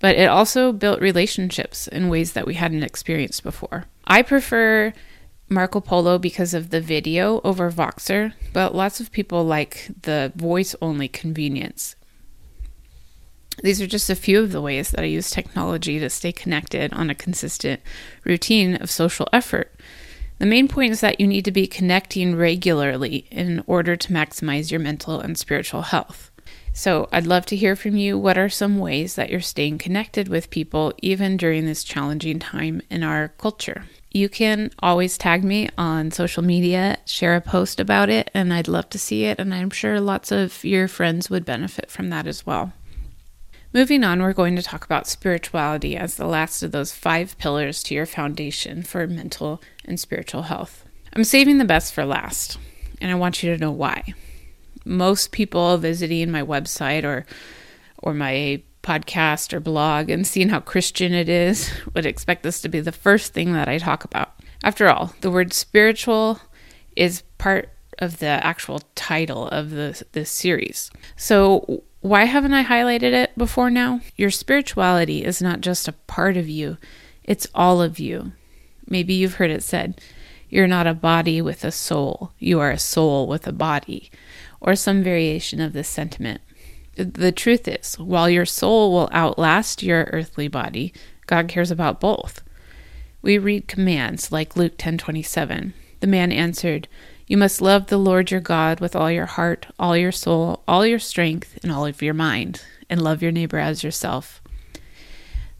but 0.00 0.16
it 0.16 0.28
also 0.28 0.72
built 0.72 1.00
relationships 1.00 1.86
in 1.88 2.08
ways 2.08 2.32
that 2.32 2.46
we 2.46 2.54
hadn't 2.54 2.82
experienced 2.82 3.42
before. 3.42 3.84
I 4.06 4.22
prefer 4.22 4.92
Marco 5.48 5.80
Polo 5.80 6.18
because 6.18 6.54
of 6.54 6.70
the 6.70 6.80
video 6.80 7.40
over 7.44 7.70
Voxer, 7.70 8.32
but 8.52 8.74
lots 8.74 9.00
of 9.00 9.12
people 9.12 9.44
like 9.44 9.90
the 10.02 10.32
voice 10.34 10.74
only 10.80 11.08
convenience. 11.08 11.96
These 13.62 13.80
are 13.80 13.86
just 13.86 14.10
a 14.10 14.16
few 14.16 14.40
of 14.40 14.52
the 14.52 14.60
ways 14.60 14.90
that 14.90 15.00
I 15.00 15.04
use 15.04 15.30
technology 15.30 15.98
to 15.98 16.10
stay 16.10 16.32
connected 16.32 16.92
on 16.92 17.08
a 17.08 17.14
consistent 17.14 17.80
routine 18.24 18.76
of 18.76 18.90
social 18.90 19.28
effort. 19.32 19.72
The 20.38 20.46
main 20.46 20.66
point 20.66 20.92
is 20.92 21.00
that 21.00 21.20
you 21.20 21.26
need 21.26 21.44
to 21.44 21.52
be 21.52 21.66
connecting 21.66 22.34
regularly 22.34 23.26
in 23.30 23.62
order 23.66 23.94
to 23.94 24.12
maximize 24.12 24.70
your 24.70 24.80
mental 24.80 25.20
and 25.20 25.38
spiritual 25.38 25.82
health. 25.82 26.30
So, 26.72 27.08
I'd 27.12 27.26
love 27.26 27.46
to 27.46 27.56
hear 27.56 27.76
from 27.76 27.96
you. 27.96 28.18
What 28.18 28.36
are 28.36 28.48
some 28.48 28.78
ways 28.78 29.14
that 29.14 29.30
you're 29.30 29.40
staying 29.40 29.78
connected 29.78 30.26
with 30.26 30.50
people 30.50 30.92
even 31.00 31.36
during 31.36 31.66
this 31.66 31.84
challenging 31.84 32.40
time 32.40 32.82
in 32.90 33.04
our 33.04 33.28
culture? 33.28 33.84
You 34.14 34.28
can 34.28 34.70
always 34.78 35.18
tag 35.18 35.42
me 35.42 35.68
on 35.76 36.12
social 36.12 36.44
media, 36.44 36.98
share 37.04 37.34
a 37.34 37.40
post 37.40 37.80
about 37.80 38.08
it, 38.08 38.30
and 38.32 38.54
I'd 38.54 38.68
love 38.68 38.88
to 38.90 38.98
see 38.98 39.24
it. 39.24 39.40
And 39.40 39.52
I'm 39.52 39.70
sure 39.70 39.98
lots 39.98 40.30
of 40.30 40.62
your 40.64 40.86
friends 40.86 41.28
would 41.28 41.44
benefit 41.44 41.90
from 41.90 42.10
that 42.10 42.28
as 42.28 42.46
well. 42.46 42.72
Moving 43.72 44.04
on, 44.04 44.22
we're 44.22 44.32
going 44.32 44.54
to 44.54 44.62
talk 44.62 44.84
about 44.84 45.08
spirituality 45.08 45.96
as 45.96 46.14
the 46.14 46.28
last 46.28 46.62
of 46.62 46.70
those 46.70 46.92
five 46.92 47.36
pillars 47.38 47.82
to 47.82 47.94
your 47.96 48.06
foundation 48.06 48.84
for 48.84 49.08
mental 49.08 49.60
and 49.84 49.98
spiritual 49.98 50.42
health. 50.42 50.84
I'm 51.12 51.24
saving 51.24 51.58
the 51.58 51.64
best 51.64 51.92
for 51.92 52.04
last, 52.04 52.56
and 53.00 53.10
I 53.10 53.16
want 53.16 53.42
you 53.42 53.52
to 53.52 53.60
know 53.60 53.72
why. 53.72 54.14
Most 54.84 55.32
people 55.32 55.76
visiting 55.76 56.30
my 56.30 56.42
website 56.42 57.02
or 57.02 57.26
or 57.98 58.14
my 58.14 58.62
podcast 58.84 59.52
or 59.52 59.58
blog 59.58 60.10
and 60.10 60.26
seeing 60.26 60.50
how 60.50 60.60
Christian 60.60 61.12
it 61.12 61.28
is 61.28 61.72
would 61.94 62.06
expect 62.06 62.44
this 62.44 62.60
to 62.60 62.68
be 62.68 62.80
the 62.80 62.92
first 62.92 63.32
thing 63.32 63.52
that 63.54 63.68
I 63.68 63.78
talk 63.78 64.04
about. 64.04 64.34
After 64.62 64.88
all, 64.88 65.14
the 65.20 65.30
word 65.30 65.52
spiritual 65.52 66.40
is 66.94 67.22
part 67.38 67.70
of 67.98 68.18
the 68.18 68.26
actual 68.26 68.80
title 68.94 69.48
of 69.48 69.70
the, 69.70 70.02
this 70.12 70.30
series. 70.30 70.90
So, 71.16 71.82
why 72.00 72.24
haven't 72.24 72.52
I 72.52 72.64
highlighted 72.64 73.12
it 73.12 73.36
before 73.36 73.70
now? 73.70 74.00
Your 74.16 74.30
spirituality 74.30 75.24
is 75.24 75.40
not 75.40 75.62
just 75.62 75.88
a 75.88 75.92
part 75.92 76.36
of 76.36 76.48
you, 76.48 76.76
it's 77.24 77.46
all 77.54 77.80
of 77.80 77.98
you. 77.98 78.32
Maybe 78.86 79.14
you've 79.14 79.34
heard 79.34 79.50
it 79.50 79.62
said, 79.62 80.00
you're 80.50 80.66
not 80.66 80.86
a 80.86 80.94
body 80.94 81.40
with 81.40 81.64
a 81.64 81.72
soul, 81.72 82.32
you 82.38 82.60
are 82.60 82.70
a 82.70 82.78
soul 82.78 83.26
with 83.26 83.46
a 83.46 83.52
body, 83.52 84.10
or 84.60 84.76
some 84.76 85.02
variation 85.02 85.60
of 85.60 85.72
this 85.72 85.88
sentiment. 85.88 86.40
The 86.96 87.32
truth 87.32 87.66
is, 87.66 87.98
while 87.98 88.30
your 88.30 88.46
soul 88.46 88.92
will 88.92 89.10
outlast 89.12 89.82
your 89.82 90.08
earthly 90.12 90.48
body, 90.48 90.92
God 91.26 91.48
cares 91.48 91.70
about 91.70 92.00
both. 92.00 92.42
We 93.20 93.38
read 93.38 93.66
commands 93.66 94.30
like 94.30 94.56
Luke 94.56 94.78
10:27. 94.78 95.72
The 96.00 96.06
man 96.06 96.30
answered, 96.30 96.86
"You 97.26 97.36
must 97.36 97.60
love 97.60 97.86
the 97.86 97.98
Lord 97.98 98.30
your 98.30 98.40
God 98.40 98.80
with 98.80 98.94
all 98.94 99.10
your 99.10 99.26
heart, 99.26 99.66
all 99.78 99.96
your 99.96 100.12
soul, 100.12 100.62
all 100.68 100.86
your 100.86 100.98
strength, 100.98 101.58
and 101.62 101.72
all 101.72 101.86
of 101.86 102.02
your 102.02 102.14
mind, 102.14 102.60
and 102.90 103.02
love 103.02 103.22
your 103.22 103.32
neighbor 103.32 103.58
as 103.58 103.82
yourself." 103.82 104.40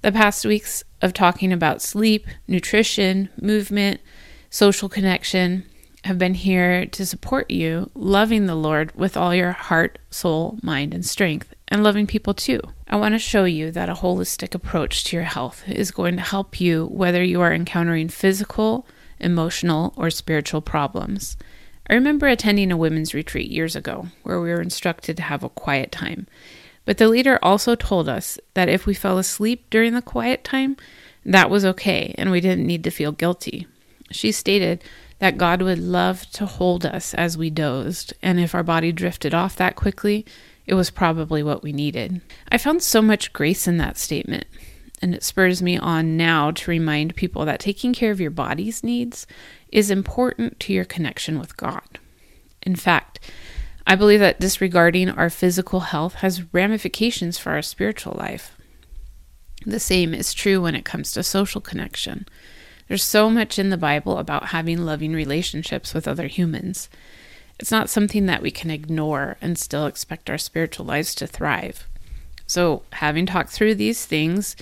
The 0.02 0.12
past 0.12 0.44
weeks 0.44 0.84
of 1.00 1.14
talking 1.14 1.52
about 1.52 1.80
sleep, 1.80 2.26
nutrition, 2.46 3.30
movement, 3.40 4.00
social 4.50 4.88
connection 4.88 5.64
have 6.04 6.18
been 6.18 6.34
here 6.34 6.84
to 6.84 7.06
support 7.06 7.50
you 7.50 7.90
loving 7.94 8.44
the 8.44 8.54
Lord 8.54 8.94
with 8.94 9.16
all 9.16 9.34
your 9.34 9.52
heart, 9.52 9.98
soul, 10.10 10.58
mind, 10.62 10.92
and 10.92 11.04
strength, 11.04 11.54
and 11.68 11.82
loving 11.82 12.06
people 12.06 12.34
too. 12.34 12.60
I 12.86 12.96
want 12.96 13.14
to 13.14 13.18
show 13.18 13.44
you 13.44 13.70
that 13.70 13.88
a 13.88 13.94
holistic 13.94 14.54
approach 14.54 15.04
to 15.04 15.16
your 15.16 15.24
health 15.24 15.66
is 15.66 15.90
going 15.90 16.16
to 16.16 16.22
help 16.22 16.60
you 16.60 16.86
whether 16.86 17.24
you 17.24 17.40
are 17.40 17.54
encountering 17.54 18.10
physical, 18.10 18.86
emotional, 19.18 19.94
or 19.96 20.10
spiritual 20.10 20.60
problems. 20.60 21.38
I 21.88 21.94
remember 21.94 22.26
attending 22.26 22.70
a 22.70 22.76
women's 22.76 23.14
retreat 23.14 23.50
years 23.50 23.74
ago 23.74 24.08
where 24.24 24.42
we 24.42 24.50
were 24.50 24.60
instructed 24.60 25.16
to 25.16 25.22
have 25.22 25.42
a 25.42 25.48
quiet 25.48 25.90
time. 25.90 26.26
But 26.84 26.98
the 26.98 27.08
leader 27.08 27.38
also 27.40 27.74
told 27.74 28.10
us 28.10 28.38
that 28.52 28.68
if 28.68 28.84
we 28.84 28.92
fell 28.92 29.16
asleep 29.16 29.70
during 29.70 29.94
the 29.94 30.02
quiet 30.02 30.44
time, 30.44 30.76
that 31.24 31.48
was 31.48 31.64
okay 31.64 32.14
and 32.18 32.30
we 32.30 32.42
didn't 32.42 32.66
need 32.66 32.84
to 32.84 32.90
feel 32.90 33.12
guilty. 33.12 33.66
She 34.10 34.32
stated 34.32 34.84
that 35.18 35.38
God 35.38 35.62
would 35.62 35.78
love 35.78 36.30
to 36.32 36.46
hold 36.46 36.84
us 36.84 37.14
as 37.14 37.38
we 37.38 37.50
dozed, 37.50 38.14
and 38.22 38.40
if 38.40 38.54
our 38.54 38.62
body 38.62 38.92
drifted 38.92 39.34
off 39.34 39.56
that 39.56 39.76
quickly, 39.76 40.26
it 40.66 40.74
was 40.74 40.90
probably 40.90 41.42
what 41.42 41.62
we 41.62 41.72
needed. 41.72 42.20
I 42.50 42.58
found 42.58 42.82
so 42.82 43.00
much 43.02 43.32
grace 43.32 43.68
in 43.68 43.76
that 43.78 43.96
statement, 43.96 44.46
and 45.00 45.14
it 45.14 45.22
spurs 45.22 45.62
me 45.62 45.76
on 45.76 46.16
now 46.16 46.50
to 46.50 46.70
remind 46.70 47.16
people 47.16 47.44
that 47.44 47.60
taking 47.60 47.92
care 47.92 48.10
of 48.10 48.20
your 48.20 48.30
body's 48.30 48.82
needs 48.82 49.26
is 49.70 49.90
important 49.90 50.58
to 50.60 50.72
your 50.72 50.84
connection 50.84 51.38
with 51.38 51.56
God. 51.56 51.98
In 52.62 52.76
fact, 52.76 53.20
I 53.86 53.94
believe 53.96 54.20
that 54.20 54.40
disregarding 54.40 55.10
our 55.10 55.28
physical 55.28 55.80
health 55.80 56.14
has 56.14 56.54
ramifications 56.54 57.36
for 57.38 57.52
our 57.52 57.62
spiritual 57.62 58.16
life. 58.18 58.56
The 59.66 59.80
same 59.80 60.14
is 60.14 60.32
true 60.32 60.62
when 60.62 60.74
it 60.74 60.84
comes 60.84 61.12
to 61.12 61.22
social 61.22 61.60
connection. 61.60 62.26
There's 62.88 63.04
so 63.04 63.30
much 63.30 63.58
in 63.58 63.70
the 63.70 63.76
Bible 63.76 64.18
about 64.18 64.46
having 64.48 64.84
loving 64.84 65.12
relationships 65.12 65.94
with 65.94 66.06
other 66.06 66.26
humans. 66.26 66.88
It's 67.58 67.70
not 67.70 67.88
something 67.88 68.26
that 68.26 68.42
we 68.42 68.50
can 68.50 68.70
ignore 68.70 69.36
and 69.40 69.56
still 69.56 69.86
expect 69.86 70.28
our 70.28 70.38
spiritual 70.38 70.86
lives 70.86 71.14
to 71.16 71.26
thrive. 71.26 71.86
So, 72.46 72.82
having 72.92 73.26
talked 73.26 73.50
through 73.50 73.76
these 73.76 74.04
things 74.04 74.54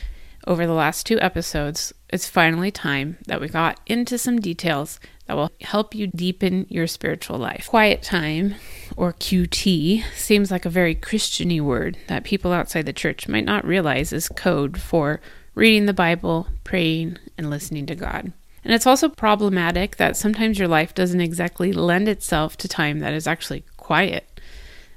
over 0.47 0.67
the 0.67 0.73
last 0.73 1.07
two 1.07 1.21
episodes, 1.21 1.93
it's 2.11 2.29
finally 2.29 2.71
time 2.71 3.19
that 3.26 3.41
we 3.41 3.49
got 3.49 3.81
into 3.87 4.19
some 4.19 4.41
details 4.41 5.00
that 5.26 5.35
will 5.35 5.50
help 5.62 5.95
you 5.95 6.07
deepen 6.09 6.67
your 6.69 6.87
spiritual 6.87 7.38
life. 7.38 7.69
Quiet 7.69 8.02
time, 8.02 8.57
or 8.97 9.12
QT, 9.12 10.05
seems 10.14 10.50
like 10.50 10.64
a 10.64 10.71
very 10.71 10.95
Christiany 10.95 11.61
word 11.61 11.97
that 12.09 12.25
people 12.25 12.52
outside 12.52 12.87
the 12.87 12.93
church 12.93 13.29
might 13.29 13.45
not 13.45 13.64
realize 13.64 14.12
is 14.12 14.29
code 14.29 14.81
for 14.81 15.21
reading 15.54 15.87
the 15.87 15.92
Bible, 15.92 16.47
praying, 16.64 17.18
and 17.37 17.50
listening 17.50 17.87
to 17.87 17.94
God. 17.94 18.32
And 18.64 18.73
it's 18.73 18.87
also 18.87 19.09
problematic 19.09 19.97
that 19.97 20.16
sometimes 20.16 20.59
your 20.59 20.68
life 20.68 20.94
doesn't 20.94 21.21
exactly 21.21 21.73
lend 21.73 22.09
itself 22.09 22.56
to 22.59 22.68
time 22.68 23.00
that 23.00 23.12
is 23.12 23.26
actually 23.26 23.64
quiet. 23.76 24.40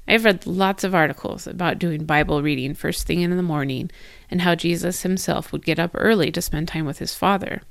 I've 0.08 0.24
read 0.24 0.46
lots 0.46 0.84
of 0.84 0.94
articles 0.94 1.46
about 1.46 1.80
doing 1.80 2.04
Bible 2.04 2.42
reading 2.42 2.74
first 2.74 3.06
thing 3.06 3.22
in 3.22 3.36
the 3.36 3.42
morning 3.42 3.90
and 4.30 4.42
how 4.42 4.54
Jesus 4.54 5.02
himself 5.02 5.50
would 5.50 5.64
get 5.64 5.80
up 5.80 5.90
early 5.94 6.30
to 6.30 6.40
spend 6.40 6.68
time 6.68 6.86
with 6.86 6.98
his 6.98 7.14
Father. 7.14 7.62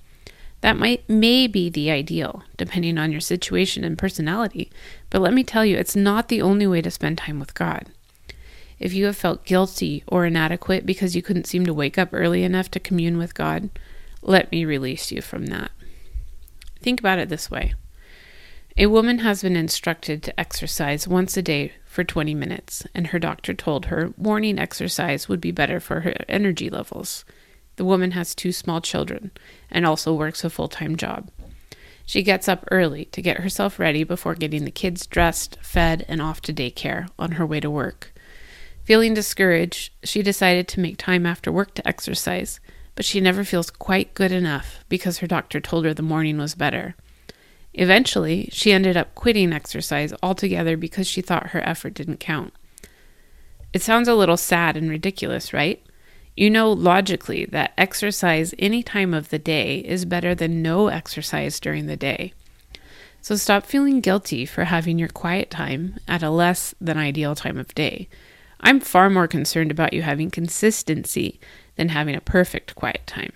That 0.61 0.77
might 0.77 1.07
may 1.09 1.47
be 1.47 1.69
the 1.69 1.91
ideal, 1.91 2.43
depending 2.57 2.97
on 2.97 3.11
your 3.11 3.21
situation 3.21 3.83
and 3.83 3.97
personality, 3.97 4.71
but 5.09 5.21
let 5.21 5.33
me 5.33 5.43
tell 5.43 5.65
you, 5.65 5.77
it's 5.77 5.95
not 5.95 6.27
the 6.27 6.41
only 6.41 6.67
way 6.67 6.81
to 6.81 6.91
spend 6.91 7.17
time 7.17 7.39
with 7.39 7.53
God. 7.53 7.91
If 8.79 8.93
you 8.93 9.05
have 9.05 9.15
felt 9.15 9.45
guilty 9.45 10.03
or 10.07 10.25
inadequate 10.25 10.85
because 10.85 11.15
you 11.15 11.21
couldn't 11.21 11.47
seem 11.47 11.65
to 11.65 11.73
wake 11.73 11.97
up 11.97 12.09
early 12.11 12.43
enough 12.43 12.69
to 12.71 12.79
commune 12.79 13.17
with 13.17 13.33
God, 13.33 13.69
let 14.21 14.51
me 14.51 14.65
release 14.65 15.11
you 15.11 15.21
from 15.21 15.45
that. 15.47 15.71
Think 16.81 16.99
about 16.99 17.19
it 17.19 17.29
this 17.29 17.49
way 17.49 17.73
A 18.77 18.87
woman 18.87 19.19
has 19.19 19.41
been 19.41 19.55
instructed 19.55 20.23
to 20.23 20.39
exercise 20.39 21.07
once 21.07 21.37
a 21.37 21.41
day 21.41 21.73
for 21.85 22.03
20 22.03 22.33
minutes, 22.33 22.85
and 22.93 23.07
her 23.07 23.19
doctor 23.19 23.53
told 23.53 23.85
her 23.85 24.13
morning 24.17 24.59
exercise 24.59 25.29
would 25.29 25.39
be 25.39 25.51
better 25.51 25.79
for 25.79 26.01
her 26.01 26.13
energy 26.27 26.69
levels. 26.69 27.23
The 27.77 27.85
woman 27.85 28.11
has 28.11 28.35
two 28.35 28.51
small 28.51 28.81
children 28.81 29.31
and 29.69 29.85
also 29.85 30.13
works 30.13 30.43
a 30.43 30.49
full 30.49 30.67
time 30.67 30.95
job. 30.95 31.29
She 32.05 32.21
gets 32.21 32.47
up 32.47 32.67
early 32.71 33.05
to 33.05 33.21
get 33.21 33.39
herself 33.39 33.79
ready 33.79 34.03
before 34.03 34.35
getting 34.35 34.63
the 34.63 34.71
kids 34.71 35.07
dressed, 35.07 35.57
fed, 35.61 36.05
and 36.07 36.21
off 36.21 36.41
to 36.41 36.53
daycare 36.53 37.09
on 37.17 37.33
her 37.33 37.45
way 37.45 37.59
to 37.59 37.69
work. 37.69 38.13
Feeling 38.85 39.15
discouraged, 39.15 39.91
she 40.03 40.21
decided 40.21 40.67
to 40.67 40.79
make 40.79 40.97
time 40.97 41.25
after 41.25 41.51
work 41.51 41.73
to 41.73 41.87
exercise, 41.87 42.59
but 42.93 43.03
she 43.03 43.19
never 43.19 43.43
feels 43.43 43.71
quite 43.71 44.13
good 44.13 44.31
enough 44.31 44.85
because 44.89 45.17
her 45.17 45.27
doctor 45.27 45.59
told 45.59 45.85
her 45.85 45.93
the 45.93 46.03
morning 46.03 46.37
was 46.37 46.53
better. 46.53 46.95
Eventually, 47.73 48.47
she 48.51 48.71
ended 48.71 48.95
up 48.95 49.15
quitting 49.15 49.51
exercise 49.51 50.13
altogether 50.21 50.77
because 50.77 51.07
she 51.07 51.21
thought 51.21 51.49
her 51.49 51.67
effort 51.67 51.95
didn't 51.95 52.19
count. 52.19 52.53
It 53.73 53.81
sounds 53.81 54.07
a 54.07 54.13
little 54.13 54.37
sad 54.37 54.77
and 54.77 54.87
ridiculous, 54.87 55.51
right? 55.51 55.83
You 56.37 56.51
know 56.51 56.71
logically 56.71 57.45
that 57.45 57.73
exercise 57.79 58.53
any 58.59 58.83
time 58.83 59.15
of 59.15 59.29
the 59.29 59.39
day 59.39 59.79
is 59.79 60.05
better 60.05 60.35
than 60.35 60.61
no 60.61 60.89
exercise 60.89 61.59
during 61.59 61.87
the 61.87 61.97
day. 61.97 62.33
So 63.19 63.35
stop 63.35 63.65
feeling 63.65 63.99
guilty 63.99 64.45
for 64.45 64.65
having 64.65 64.99
your 64.99 65.09
quiet 65.09 65.49
time 65.49 65.97
at 66.07 66.21
a 66.21 66.29
less 66.29 66.75
than 66.79 66.99
ideal 66.99 67.33
time 67.33 67.57
of 67.57 67.73
day. 67.73 68.07
I'm 68.61 68.79
far 68.79 69.09
more 69.09 69.27
concerned 69.27 69.71
about 69.71 69.93
you 69.93 70.01
having 70.01 70.31
consistency 70.31 71.39
than 71.75 71.89
having 71.89 72.15
a 72.15 72.21
perfect 72.21 72.75
quiet 72.75 73.05
time. 73.05 73.31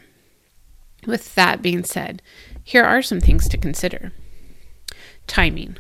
With 1.06 1.36
that 1.36 1.62
being 1.62 1.84
said, 1.84 2.22
here 2.64 2.84
are 2.84 3.02
some 3.02 3.20
things 3.20 3.48
to 3.50 3.58
consider 3.58 4.12
timing. 5.28 5.78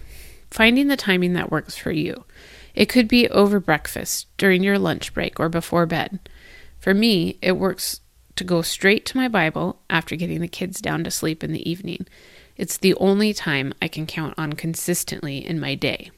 Finding 0.51 0.87
the 0.87 0.97
timing 0.97 1.33
that 1.33 1.51
works 1.51 1.75
for 1.75 1.91
you. 1.91 2.23
It 2.73 2.87
could 2.87 3.07
be 3.07 3.27
over 3.29 3.59
breakfast, 3.59 4.27
during 4.37 4.63
your 4.63 4.79
lunch 4.79 5.13
break, 5.13 5.39
or 5.39 5.49
before 5.49 5.85
bed. 5.85 6.19
For 6.79 6.93
me, 6.93 7.37
it 7.41 7.53
works 7.53 7.99
to 8.35 8.43
go 8.43 8.61
straight 8.61 9.05
to 9.07 9.17
my 9.17 9.27
Bible 9.27 9.81
after 9.89 10.15
getting 10.15 10.39
the 10.39 10.47
kids 10.47 10.79
down 10.79 11.03
to 11.03 11.11
sleep 11.11 11.43
in 11.43 11.51
the 11.51 11.69
evening. 11.69 12.07
It's 12.55 12.77
the 12.77 12.95
only 12.95 13.33
time 13.33 13.73
I 13.81 13.87
can 13.87 14.05
count 14.05 14.35
on 14.37 14.53
consistently 14.53 15.45
in 15.45 15.59
my 15.59 15.75
day. 15.75 16.11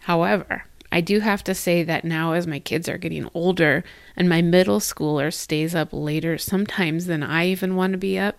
However, 0.00 0.64
I 0.92 1.00
do 1.00 1.20
have 1.20 1.42
to 1.44 1.54
say 1.54 1.82
that 1.84 2.04
now, 2.04 2.34
as 2.34 2.46
my 2.46 2.58
kids 2.58 2.86
are 2.86 2.98
getting 2.98 3.26
older 3.32 3.82
and 4.14 4.28
my 4.28 4.42
middle 4.42 4.78
schooler 4.78 5.32
stays 5.32 5.74
up 5.74 5.88
later 5.90 6.36
sometimes 6.36 7.06
than 7.06 7.22
I 7.22 7.46
even 7.46 7.76
want 7.76 7.92
to 7.92 7.98
be 7.98 8.18
up, 8.18 8.36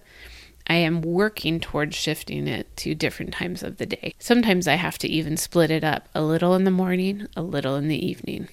I 0.68 0.76
am 0.76 1.02
working 1.02 1.60
towards 1.60 1.96
shifting 1.96 2.48
it 2.48 2.78
to 2.78 2.94
different 2.94 3.34
times 3.34 3.64
of 3.64 3.78
the 3.78 3.88
day. 3.88 4.14
Sometimes 4.20 4.68
I 4.68 4.76
have 4.76 5.00
to 5.00 5.08
even 5.08 5.36
split 5.36 5.72
it 5.72 5.84
up 5.84 6.08
a 6.14 6.22
little 6.22 6.54
in 6.54 6.64
the 6.64 6.72
morning, 6.72 7.28
a 7.36 7.42
little 7.42 7.76
in 7.76 7.88
the 7.88 8.06
evening. 8.06 8.48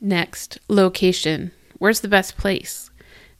Next, 0.00 0.58
location. 0.68 1.50
Where's 1.78 2.00
the 2.00 2.08
best 2.08 2.36
place? 2.36 2.90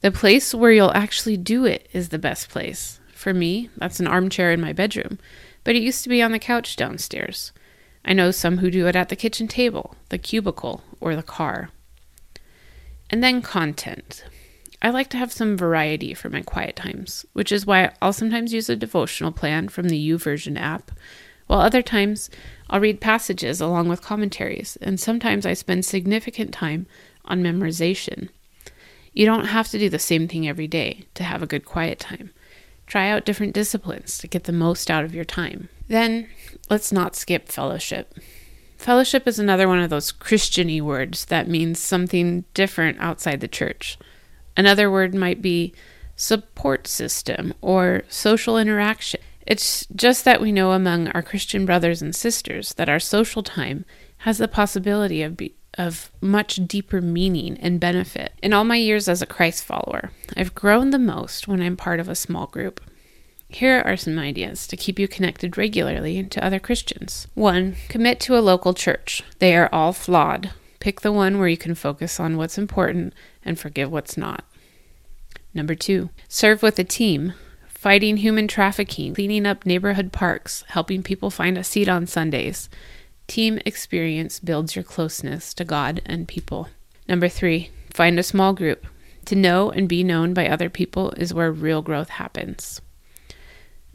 The 0.01 0.11
place 0.11 0.53
where 0.53 0.71
you'll 0.71 0.91
actually 0.91 1.37
do 1.37 1.63
it 1.63 1.87
is 1.93 2.09
the 2.09 2.19
best 2.19 2.49
place. 2.49 2.99
For 3.13 3.33
me, 3.33 3.69
that's 3.77 4.01
an 4.01 4.07
armchair 4.07 4.51
in 4.51 4.59
my 4.59 4.73
bedroom, 4.73 5.17
but 5.63 5.75
it 5.75 5.81
used 5.81 6.03
to 6.03 6.09
be 6.09 6.21
on 6.21 6.33
the 6.33 6.39
couch 6.39 6.75
downstairs. 6.75 7.53
I 8.09 8.13
know 8.13 8.31
some 8.31 8.57
who 8.57 8.71
do 8.71 8.87
it 8.87 8.95
at 8.95 9.09
the 9.09 9.15
kitchen 9.15 9.47
table, 9.47 9.95
the 10.09 10.17
cubicle, 10.17 10.81
or 10.99 11.15
the 11.15 11.21
car. 11.21 11.69
And 13.11 13.23
then 13.23 13.43
content. 13.43 14.25
I 14.81 14.89
like 14.89 15.09
to 15.11 15.17
have 15.17 15.31
some 15.31 15.55
variety 15.55 16.15
for 16.15 16.27
my 16.27 16.41
quiet 16.41 16.75
times, 16.75 17.23
which 17.33 17.51
is 17.51 17.67
why 17.67 17.91
I'll 18.01 18.11
sometimes 18.11 18.51
use 18.51 18.67
a 18.67 18.75
devotional 18.75 19.31
plan 19.31 19.69
from 19.69 19.89
the 19.89 20.09
YouVersion 20.09 20.59
app, 20.59 20.89
while 21.45 21.59
other 21.59 21.83
times 21.83 22.31
I'll 22.67 22.79
read 22.79 22.99
passages 22.99 23.61
along 23.61 23.89
with 23.89 24.01
commentaries, 24.01 24.75
and 24.81 24.99
sometimes 24.99 25.45
I 25.45 25.53
spend 25.53 25.85
significant 25.85 26.51
time 26.51 26.87
on 27.25 27.43
memorization. 27.43 28.29
You 29.13 29.27
don't 29.27 29.45
have 29.45 29.67
to 29.69 29.77
do 29.77 29.87
the 29.87 29.99
same 29.99 30.27
thing 30.27 30.47
every 30.47 30.67
day 30.67 31.03
to 31.13 31.23
have 31.23 31.43
a 31.43 31.47
good 31.47 31.63
quiet 31.63 31.99
time. 31.99 32.31
Try 32.87 33.09
out 33.09 33.25
different 33.25 33.53
disciplines 33.53 34.17
to 34.17 34.27
get 34.27 34.45
the 34.45 34.51
most 34.51 34.89
out 34.89 35.03
of 35.03 35.13
your 35.13 35.25
time. 35.25 35.69
Then 35.89 36.29
let's 36.69 36.91
not 36.91 37.15
skip 37.15 37.49
fellowship. 37.49 38.13
Fellowship 38.77 39.27
is 39.27 39.39
another 39.39 39.67
one 39.67 39.79
of 39.79 39.89
those 39.89 40.13
Christiany 40.13 40.81
words 40.81 41.25
that 41.25 41.49
means 41.49 41.79
something 41.79 42.45
different 42.53 42.97
outside 43.01 43.41
the 43.41 43.47
church. 43.47 43.97
Another 44.55 44.89
word 44.89 45.13
might 45.13 45.41
be 45.41 45.73
support 46.15 46.87
system 46.87 47.53
or 47.61 48.03
social 48.07 48.57
interaction. 48.57 49.19
It's 49.45 49.85
just 49.87 50.25
that 50.25 50.39
we 50.39 50.51
know 50.51 50.71
among 50.71 51.07
our 51.09 51.23
Christian 51.23 51.65
brothers 51.65 52.01
and 52.01 52.15
sisters 52.15 52.73
that 52.75 52.87
our 52.87 52.99
social 52.99 53.41
time 53.41 53.83
has 54.19 54.37
the 54.37 54.47
possibility 54.47 55.23
of 55.23 55.35
be, 55.35 55.55
of 55.77 56.11
much 56.21 56.57
deeper 56.67 57.01
meaning 57.01 57.57
and 57.59 57.79
benefit. 57.79 58.33
In 58.43 58.53
all 58.53 58.63
my 58.63 58.75
years 58.75 59.09
as 59.09 59.21
a 59.21 59.25
Christ 59.25 59.63
follower, 59.63 60.11
I've 60.37 60.55
grown 60.55 60.91
the 60.91 60.99
most 60.99 61.47
when 61.47 61.61
I'm 61.61 61.75
part 61.75 61.99
of 61.99 62.07
a 62.07 62.15
small 62.15 62.45
group. 62.47 62.79
Here 63.51 63.81
are 63.83 63.97
some 63.97 64.19
ideas 64.19 64.67
to 64.67 64.77
keep 64.77 64.99
you 64.99 65.07
connected 65.07 65.57
regularly 65.57 66.23
to 66.23 66.45
other 66.45 66.59
Christians. 66.59 67.27
1. 67.33 67.75
Commit 67.89 68.19
to 68.21 68.37
a 68.37 68.41
local 68.41 68.75
church. 68.75 69.23
They 69.39 69.55
are 69.55 69.67
all 69.73 69.91
flawed. 69.91 70.51
Pick 70.79 71.01
the 71.01 71.11
one 71.11 71.39
where 71.39 71.47
you 71.47 71.57
can 71.57 71.73
focus 71.73 72.19
on 72.19 72.37
what's 72.37 72.59
important 72.59 73.11
and 73.43 73.59
forgive 73.59 73.91
what's 73.91 74.17
not. 74.17 74.45
Number 75.51 75.73
2. 75.73 76.11
Serve 76.27 76.61
with 76.61 76.77
a 76.77 76.83
team. 76.83 77.33
Fighting 77.67 78.17
human 78.17 78.47
trafficking, 78.47 79.15
cleaning 79.15 79.47
up 79.47 79.65
neighborhood 79.65 80.11
parks, 80.11 80.63
helping 80.67 81.01
people 81.01 81.31
find 81.31 81.57
a 81.57 81.63
seat 81.63 81.89
on 81.89 82.05
Sundays. 82.05 82.69
Team 83.25 83.59
experience 83.65 84.39
builds 84.39 84.75
your 84.75 84.83
closeness 84.83 85.55
to 85.55 85.65
God 85.65 86.01
and 86.05 86.27
people. 86.27 86.69
Number 87.07 87.27
three, 87.27 87.71
find 87.89 88.19
a 88.19 88.23
small 88.23 88.53
group. 88.53 88.85
To 89.25 89.35
know 89.35 89.71
and 89.71 89.89
be 89.89 90.03
known 90.03 90.35
by 90.35 90.47
other 90.47 90.69
people 90.69 91.11
is 91.11 91.33
where 91.33 91.51
real 91.51 91.81
growth 91.81 92.09
happens. 92.09 92.81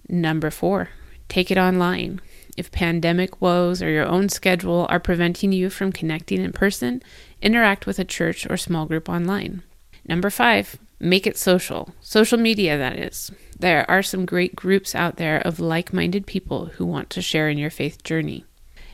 Number 0.08 0.50
four, 0.50 0.90
take 1.28 1.50
it 1.50 1.58
online. 1.58 2.20
If 2.56 2.70
pandemic 2.70 3.40
woes 3.40 3.82
or 3.82 3.90
your 3.90 4.06
own 4.06 4.28
schedule 4.28 4.86
are 4.88 5.00
preventing 5.00 5.52
you 5.52 5.70
from 5.70 5.92
connecting 5.92 6.42
in 6.42 6.52
person, 6.52 7.02
interact 7.42 7.86
with 7.86 7.98
a 7.98 8.04
church 8.04 8.46
or 8.48 8.56
small 8.56 8.86
group 8.86 9.08
online. 9.08 9.62
Number 10.06 10.30
five, 10.30 10.78
make 11.00 11.26
it 11.26 11.36
social. 11.36 11.94
Social 12.00 12.38
media, 12.38 12.78
that 12.78 12.98
is. 12.98 13.32
There 13.58 13.88
are 13.90 14.02
some 14.02 14.26
great 14.26 14.54
groups 14.54 14.94
out 14.94 15.16
there 15.16 15.38
of 15.38 15.58
like 15.58 15.92
minded 15.92 16.26
people 16.26 16.66
who 16.66 16.86
want 16.86 17.10
to 17.10 17.22
share 17.22 17.48
in 17.48 17.58
your 17.58 17.70
faith 17.70 18.02
journey. 18.04 18.44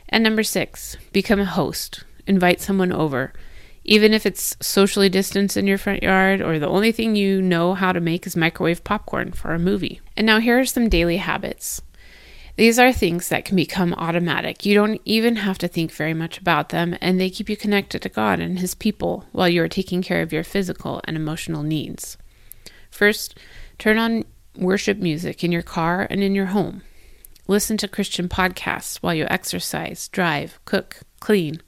And 0.09 0.23
number 0.23 0.43
six, 0.43 0.97
become 1.11 1.39
a 1.39 1.45
host. 1.45 2.03
Invite 2.27 2.61
someone 2.61 2.91
over. 2.91 3.33
Even 3.83 4.13
if 4.13 4.25
it's 4.25 4.55
socially 4.61 5.09
distanced 5.09 5.57
in 5.57 5.67
your 5.67 5.77
front 5.77 6.03
yard 6.03 6.41
or 6.41 6.59
the 6.59 6.67
only 6.67 6.91
thing 6.91 7.15
you 7.15 7.41
know 7.41 7.73
how 7.73 7.91
to 7.91 7.99
make 7.99 8.27
is 8.27 8.35
microwave 8.35 8.83
popcorn 8.83 9.31
for 9.31 9.53
a 9.53 9.59
movie. 9.59 10.01
And 10.15 10.25
now 10.27 10.39
here 10.39 10.59
are 10.59 10.65
some 10.65 10.87
daily 10.87 11.17
habits. 11.17 11.81
These 12.57 12.77
are 12.77 12.93
things 12.93 13.29
that 13.29 13.45
can 13.45 13.55
become 13.55 13.93
automatic. 13.93 14.65
You 14.65 14.75
don't 14.75 15.01
even 15.05 15.37
have 15.37 15.57
to 15.59 15.67
think 15.67 15.91
very 15.91 16.13
much 16.13 16.37
about 16.37 16.69
them, 16.69 16.95
and 17.01 17.19
they 17.19 17.29
keep 17.29 17.49
you 17.49 17.57
connected 17.57 18.01
to 18.01 18.09
God 18.09 18.39
and 18.39 18.59
His 18.59 18.75
people 18.75 19.25
while 19.31 19.49
you 19.49 19.63
are 19.63 19.69
taking 19.69 20.01
care 20.01 20.21
of 20.21 20.33
your 20.33 20.43
physical 20.43 21.01
and 21.05 21.15
emotional 21.15 21.63
needs. 21.63 22.17
First, 22.91 23.37
turn 23.79 23.97
on 23.97 24.25
worship 24.55 24.97
music 24.97 25.43
in 25.43 25.51
your 25.51 25.61
car 25.61 26.05
and 26.09 26.21
in 26.21 26.35
your 26.35 26.47
home. 26.47 26.83
Listen 27.47 27.77
to 27.77 27.87
Christian 27.87 28.29
podcasts 28.29 28.97
while 28.97 29.13
you 29.13 29.25
exercise, 29.29 30.07
drive, 30.09 30.59
cook, 30.65 30.99
clean. 31.19 31.61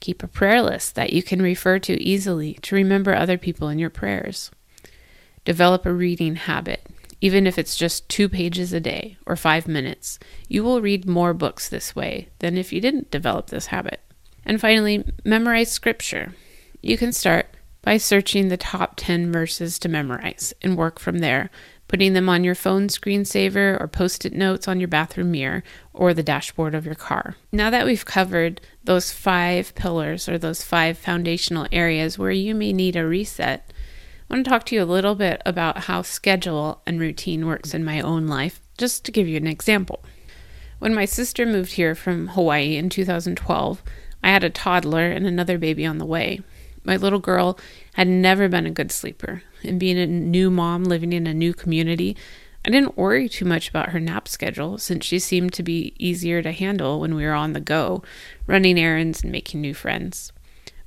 Keep 0.00 0.22
a 0.22 0.28
prayer 0.28 0.62
list 0.62 0.94
that 0.94 1.12
you 1.12 1.22
can 1.22 1.42
refer 1.42 1.78
to 1.80 2.02
easily 2.02 2.54
to 2.62 2.74
remember 2.74 3.14
other 3.14 3.38
people 3.38 3.68
in 3.68 3.78
your 3.78 3.90
prayers. 3.90 4.50
Develop 5.44 5.86
a 5.86 5.92
reading 5.92 6.36
habit. 6.36 6.86
Even 7.20 7.46
if 7.46 7.58
it's 7.58 7.76
just 7.76 8.08
two 8.08 8.28
pages 8.28 8.72
a 8.72 8.80
day 8.80 9.16
or 9.26 9.36
five 9.36 9.66
minutes, 9.66 10.18
you 10.48 10.62
will 10.62 10.82
read 10.82 11.08
more 11.08 11.32
books 11.32 11.68
this 11.68 11.96
way 11.96 12.28
than 12.40 12.58
if 12.58 12.72
you 12.72 12.80
didn't 12.80 13.10
develop 13.10 13.48
this 13.48 13.66
habit. 13.66 14.00
And 14.44 14.60
finally, 14.60 15.04
memorize 15.24 15.70
scripture. 15.70 16.34
You 16.82 16.98
can 16.98 17.12
start 17.12 17.46
by 17.82 17.96
searching 17.96 18.48
the 18.48 18.56
top 18.56 18.94
10 18.96 19.32
verses 19.32 19.78
to 19.78 19.88
memorize 19.88 20.52
and 20.60 20.76
work 20.76 20.98
from 20.98 21.18
there 21.18 21.50
putting 21.88 22.12
them 22.12 22.28
on 22.28 22.44
your 22.44 22.54
phone 22.54 22.88
screensaver 22.88 23.80
or 23.80 23.86
post 23.86 24.24
it 24.24 24.32
notes 24.32 24.66
on 24.66 24.80
your 24.80 24.88
bathroom 24.88 25.30
mirror 25.30 25.62
or 25.92 26.12
the 26.12 26.22
dashboard 26.22 26.74
of 26.74 26.86
your 26.86 26.94
car. 26.94 27.36
Now 27.52 27.70
that 27.70 27.86
we've 27.86 28.04
covered 28.04 28.60
those 28.84 29.12
five 29.12 29.74
pillars 29.74 30.28
or 30.28 30.38
those 30.38 30.62
five 30.62 30.98
foundational 30.98 31.66
areas 31.70 32.18
where 32.18 32.30
you 32.30 32.54
may 32.54 32.72
need 32.72 32.96
a 32.96 33.06
reset, 33.06 33.72
I 34.28 34.34
want 34.34 34.44
to 34.44 34.50
talk 34.50 34.66
to 34.66 34.74
you 34.74 34.82
a 34.82 34.84
little 34.84 35.14
bit 35.14 35.40
about 35.46 35.84
how 35.84 36.02
schedule 36.02 36.82
and 36.86 36.98
routine 36.98 37.46
works 37.46 37.74
in 37.74 37.84
my 37.84 38.00
own 38.00 38.26
life, 38.26 38.60
just 38.76 39.04
to 39.04 39.12
give 39.12 39.28
you 39.28 39.36
an 39.36 39.46
example. 39.46 40.04
When 40.80 40.94
my 40.94 41.04
sister 41.04 41.46
moved 41.46 41.72
here 41.72 41.94
from 41.94 42.28
Hawaii 42.28 42.76
in 42.76 42.90
2012, 42.90 43.82
I 44.24 44.28
had 44.30 44.42
a 44.42 44.50
toddler 44.50 45.08
and 45.10 45.26
another 45.26 45.58
baby 45.58 45.86
on 45.86 45.98
the 45.98 46.04
way. 46.04 46.40
My 46.82 46.96
little 46.96 47.20
girl 47.20 47.58
had 47.94 48.08
never 48.08 48.48
been 48.48 48.66
a 48.66 48.70
good 48.70 48.90
sleeper, 48.90 49.42
and 49.66 49.80
being 49.80 49.98
a 49.98 50.06
new 50.06 50.50
mom 50.50 50.84
living 50.84 51.12
in 51.12 51.26
a 51.26 51.34
new 51.34 51.52
community, 51.52 52.16
I 52.64 52.70
didn't 52.70 52.96
worry 52.96 53.28
too 53.28 53.44
much 53.44 53.68
about 53.68 53.90
her 53.90 54.00
nap 54.00 54.26
schedule 54.26 54.78
since 54.78 55.04
she 55.04 55.18
seemed 55.18 55.52
to 55.52 55.62
be 55.62 55.94
easier 55.98 56.42
to 56.42 56.50
handle 56.50 56.98
when 57.00 57.14
we 57.14 57.24
were 57.24 57.32
on 57.32 57.52
the 57.52 57.60
go, 57.60 58.02
running 58.46 58.78
errands 58.78 59.22
and 59.22 59.30
making 59.30 59.60
new 59.60 59.74
friends. 59.74 60.32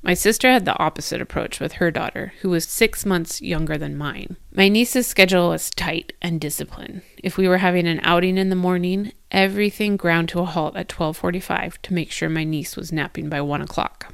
My 0.01 0.13
sister 0.13 0.49
had 0.49 0.63
the 0.63 0.77
opposite 0.77 1.19
approach 1.19 1.59
with 1.59 1.73
her 1.73 1.91
daughter, 1.91 2.33
who 2.41 2.49
was 2.49 2.65
six 2.65 3.05
months 3.05 3.41
younger 3.41 3.77
than 3.77 3.97
mine. 3.97 4.37
My 4.53 4.69
niece's 4.69 5.07
schedule 5.07 5.49
was 5.49 5.71
tight 5.71 6.13
and 6.21 6.39
disciplined. 6.39 7.01
If 7.21 7.37
we 7.37 7.49
were 7.49 7.57
having 7.57 7.85
an 7.85 7.99
outing 8.03 8.37
in 8.37 8.49
the 8.49 8.55
morning, 8.55 9.11
everything 9.29 9.97
ground 9.97 10.29
to 10.29 10.39
a 10.39 10.45
halt 10.45 10.77
at 10.77 10.87
12:45 10.87 11.81
to 11.81 11.93
make 11.93 12.11
sure 12.11 12.29
my 12.29 12.45
niece 12.45 12.77
was 12.77 12.93
napping 12.93 13.27
by 13.27 13.41
one 13.41 13.61
o'clock. 13.61 14.13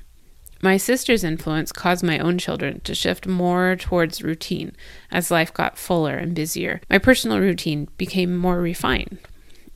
My 0.62 0.78
sister's 0.78 1.24
influence 1.24 1.72
caused 1.72 2.04
my 2.04 2.18
own 2.18 2.38
children 2.38 2.82
to 2.82 2.96
shift 2.96 3.28
more 3.28 3.76
towards 3.76 4.22
routine 4.22 4.76
as 5.12 5.32
life 5.32 5.54
got 5.54 5.78
fuller 5.78 6.16
and 6.16 6.34
busier. 6.34 6.82
My 6.90 6.98
personal 6.98 7.40
routine 7.40 7.88
became 7.98 8.36
more 8.36 8.60
refined. 8.60 9.20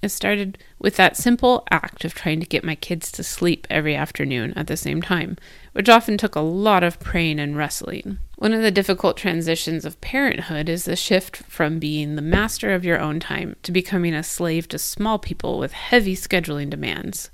It 0.02 0.10
started 0.10 0.58
with 0.80 0.96
that 0.96 1.18
simple 1.18 1.66
act 1.70 2.06
of 2.06 2.14
trying 2.14 2.40
to 2.40 2.46
get 2.46 2.64
my 2.64 2.76
kids 2.76 3.12
to 3.14 3.24
sleep 3.24 3.68
every 3.70 3.96
afternoon 3.96 4.54
at 4.56 4.68
the 4.68 4.78
same 4.78 5.02
time, 5.02 5.38
which 5.74 5.90
often 5.90 6.18
took 6.18 6.36
a 6.36 6.42
lot 6.42 6.84
of 6.84 7.00
praying 7.02 7.40
and 7.40 7.58
wrestling. 7.58 8.18
One 8.38 8.54
of 8.54 8.62
the 8.62 8.72
difficult 8.72 9.18
transitions 9.18 9.84
of 9.84 10.00
parenthood 10.00 10.70
is 10.70 10.86
the 10.86 10.96
shift 10.96 11.38
from 11.38 11.80
being 11.80 12.16
the 12.16 12.22
master 12.22 12.74
of 12.74 12.86
your 12.86 13.00
own 13.00 13.20
time 13.20 13.58
to 13.64 13.74
becoming 13.74 14.14
a 14.14 14.24
slave 14.24 14.70
to 14.70 14.80
small 14.80 15.20
people 15.20 15.60
with 15.60 15.74
heavy 15.74 16.16
scheduling 16.16 16.70
demands. 16.70 17.30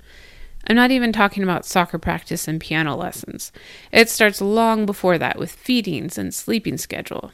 I'm 0.66 0.76
not 0.76 0.90
even 0.90 1.12
talking 1.12 1.42
about 1.42 1.64
soccer 1.64 1.98
practice 1.98 2.48
and 2.48 2.60
piano 2.60 2.96
lessons. 2.96 3.52
It 3.92 4.08
starts 4.08 4.40
long 4.40 4.84
before 4.84 5.16
that 5.18 5.38
with 5.38 5.52
feedings 5.52 6.18
and 6.18 6.34
sleeping 6.34 6.76
schedule. 6.76 7.30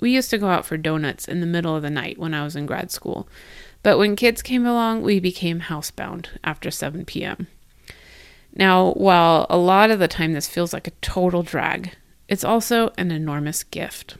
We 0.00 0.10
used 0.10 0.30
to 0.30 0.38
go 0.38 0.48
out 0.48 0.66
for 0.66 0.76
donuts 0.76 1.28
in 1.28 1.40
the 1.40 1.46
middle 1.46 1.76
of 1.76 1.82
the 1.82 1.90
night 1.90 2.18
when 2.18 2.34
I 2.34 2.42
was 2.42 2.56
in 2.56 2.66
grad 2.66 2.90
school, 2.90 3.28
but 3.84 3.98
when 3.98 4.16
kids 4.16 4.42
came 4.42 4.66
along, 4.66 5.02
we 5.02 5.20
became 5.20 5.60
housebound 5.60 6.26
after 6.42 6.72
7 6.72 7.04
p.m. 7.04 7.46
Now, 8.54 8.92
while 8.92 9.46
a 9.48 9.56
lot 9.56 9.90
of 9.90 10.00
the 10.00 10.08
time 10.08 10.32
this 10.32 10.48
feels 10.48 10.72
like 10.72 10.88
a 10.88 10.92
total 11.02 11.42
drag, 11.42 11.92
it's 12.28 12.44
also 12.44 12.92
an 12.98 13.12
enormous 13.12 13.62
gift. 13.62 14.16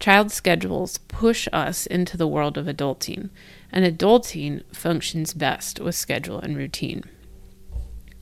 Child 0.00 0.32
schedules 0.32 0.98
push 0.98 1.48
us 1.52 1.86
into 1.86 2.16
the 2.16 2.28
world 2.28 2.58
of 2.58 2.66
adulting, 2.66 3.30
and 3.72 3.84
adulting 3.84 4.64
functions 4.74 5.32
best 5.32 5.80
with 5.80 5.94
schedule 5.94 6.38
and 6.40 6.56
routine. 6.56 7.04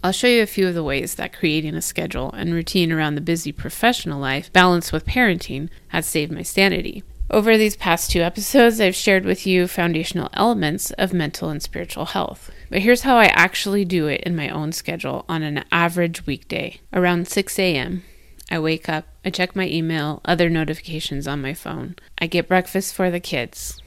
I'll 0.02 0.12
show 0.12 0.28
you 0.28 0.42
a 0.42 0.46
few 0.46 0.68
of 0.68 0.74
the 0.74 0.85
ways 0.85 1.14
that 1.16 1.32
creating 1.32 1.74
a 1.74 1.82
schedule 1.82 2.30
and 2.32 2.54
routine 2.54 2.92
around 2.92 3.14
the 3.14 3.20
busy 3.20 3.50
professional 3.50 4.20
life, 4.20 4.52
balanced 4.52 4.92
with 4.92 5.06
parenting, 5.06 5.68
has 5.88 6.06
saved 6.06 6.30
my 6.30 6.42
sanity. 6.42 7.02
Over 7.28 7.59
these 7.59 7.76
past 7.76 8.12
two 8.12 8.20
episodes, 8.20 8.80
I've 8.80 8.94
shared 8.94 9.24
with 9.24 9.48
you 9.48 9.66
foundational 9.66 10.28
elements 10.35 10.92
of 10.92 11.12
mental 11.12 11.48
and 11.48 11.61
spiritual 11.61 12.04
health. 12.04 12.52
But 12.70 12.82
here's 12.82 13.02
how 13.02 13.16
I 13.16 13.26
actually 13.26 13.85
do 13.85 14.06
it 14.06 14.20
in 14.20 14.37
my 14.37 14.48
own 14.48 14.70
schedule 14.70 15.24
on 15.28 15.42
an 15.42 15.64
average 15.72 16.24
weekday. 16.24 16.80
Around 16.92 17.26
6 17.26 17.59
a.m., 17.59 18.04
I 18.48 18.61
wake 18.61 18.88
up, 18.88 19.06
I 19.24 19.30
check 19.30 19.56
my 19.56 19.66
email, 19.66 20.20
other 20.24 20.48
notifications 20.48 21.26
on 21.26 21.42
my 21.42 21.52
phone. 21.52 21.96
I 22.18 22.28
get 22.28 22.46
breakfast 22.46 22.94
for 22.94 23.11
the 23.11 23.18
kids. 23.18 23.82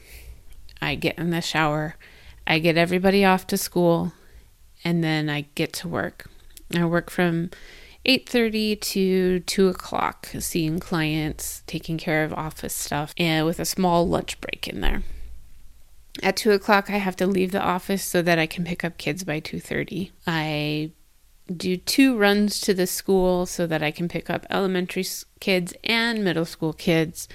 I 0.82 0.96
get 0.96 1.18
in 1.18 1.30
the 1.30 1.40
shower. 1.40 1.96
I 2.46 2.58
get 2.58 2.76
everybody 2.76 3.24
off 3.24 3.46
to 3.46 3.56
school 3.56 4.12
and 4.84 5.02
then 5.02 5.28
I 5.28 5.46
get 5.54 5.72
to 5.74 5.88
work. 5.88 6.26
I 6.74 6.84
work 6.84 7.10
from 7.10 7.50
8.30 8.06 8.80
to 8.80 9.40
2 9.40 9.68
o'clock 9.68 10.28
seeing 10.38 10.78
clients 10.78 11.62
taking 11.66 11.98
care 11.98 12.24
of 12.24 12.32
office 12.32 12.74
stuff 12.74 13.12
and 13.18 13.44
with 13.44 13.58
a 13.60 13.64
small 13.64 14.08
lunch 14.08 14.40
break 14.40 14.68
in 14.68 14.80
there. 14.80 15.02
At 16.22 16.36
2 16.36 16.50
o'clock 16.52 16.90
i 16.90 16.96
have 16.96 17.16
to 17.16 17.26
leave 17.26 17.52
the 17.52 17.62
office 17.62 18.02
so 18.02 18.20
that 18.20 18.38
i 18.38 18.44
can 18.44 18.64
pick 18.64 18.84
up 18.84 18.98
kids 18.98 19.22
by 19.22 19.40
2.30 19.40 20.10
i 20.26 20.90
do 21.54 21.76
two 21.76 22.16
runs 22.16 22.60
to 22.60 22.74
the 22.74 22.86
school 22.86 23.46
so 23.46 23.66
that 23.66 23.82
i 23.82 23.90
can 23.92 24.08
pick 24.08 24.28
up 24.28 24.44
elementary 24.50 25.04
kids 25.40 25.74
and 25.82 26.22
middle 26.22 26.44
school 26.44 26.72
kids. 26.72 27.28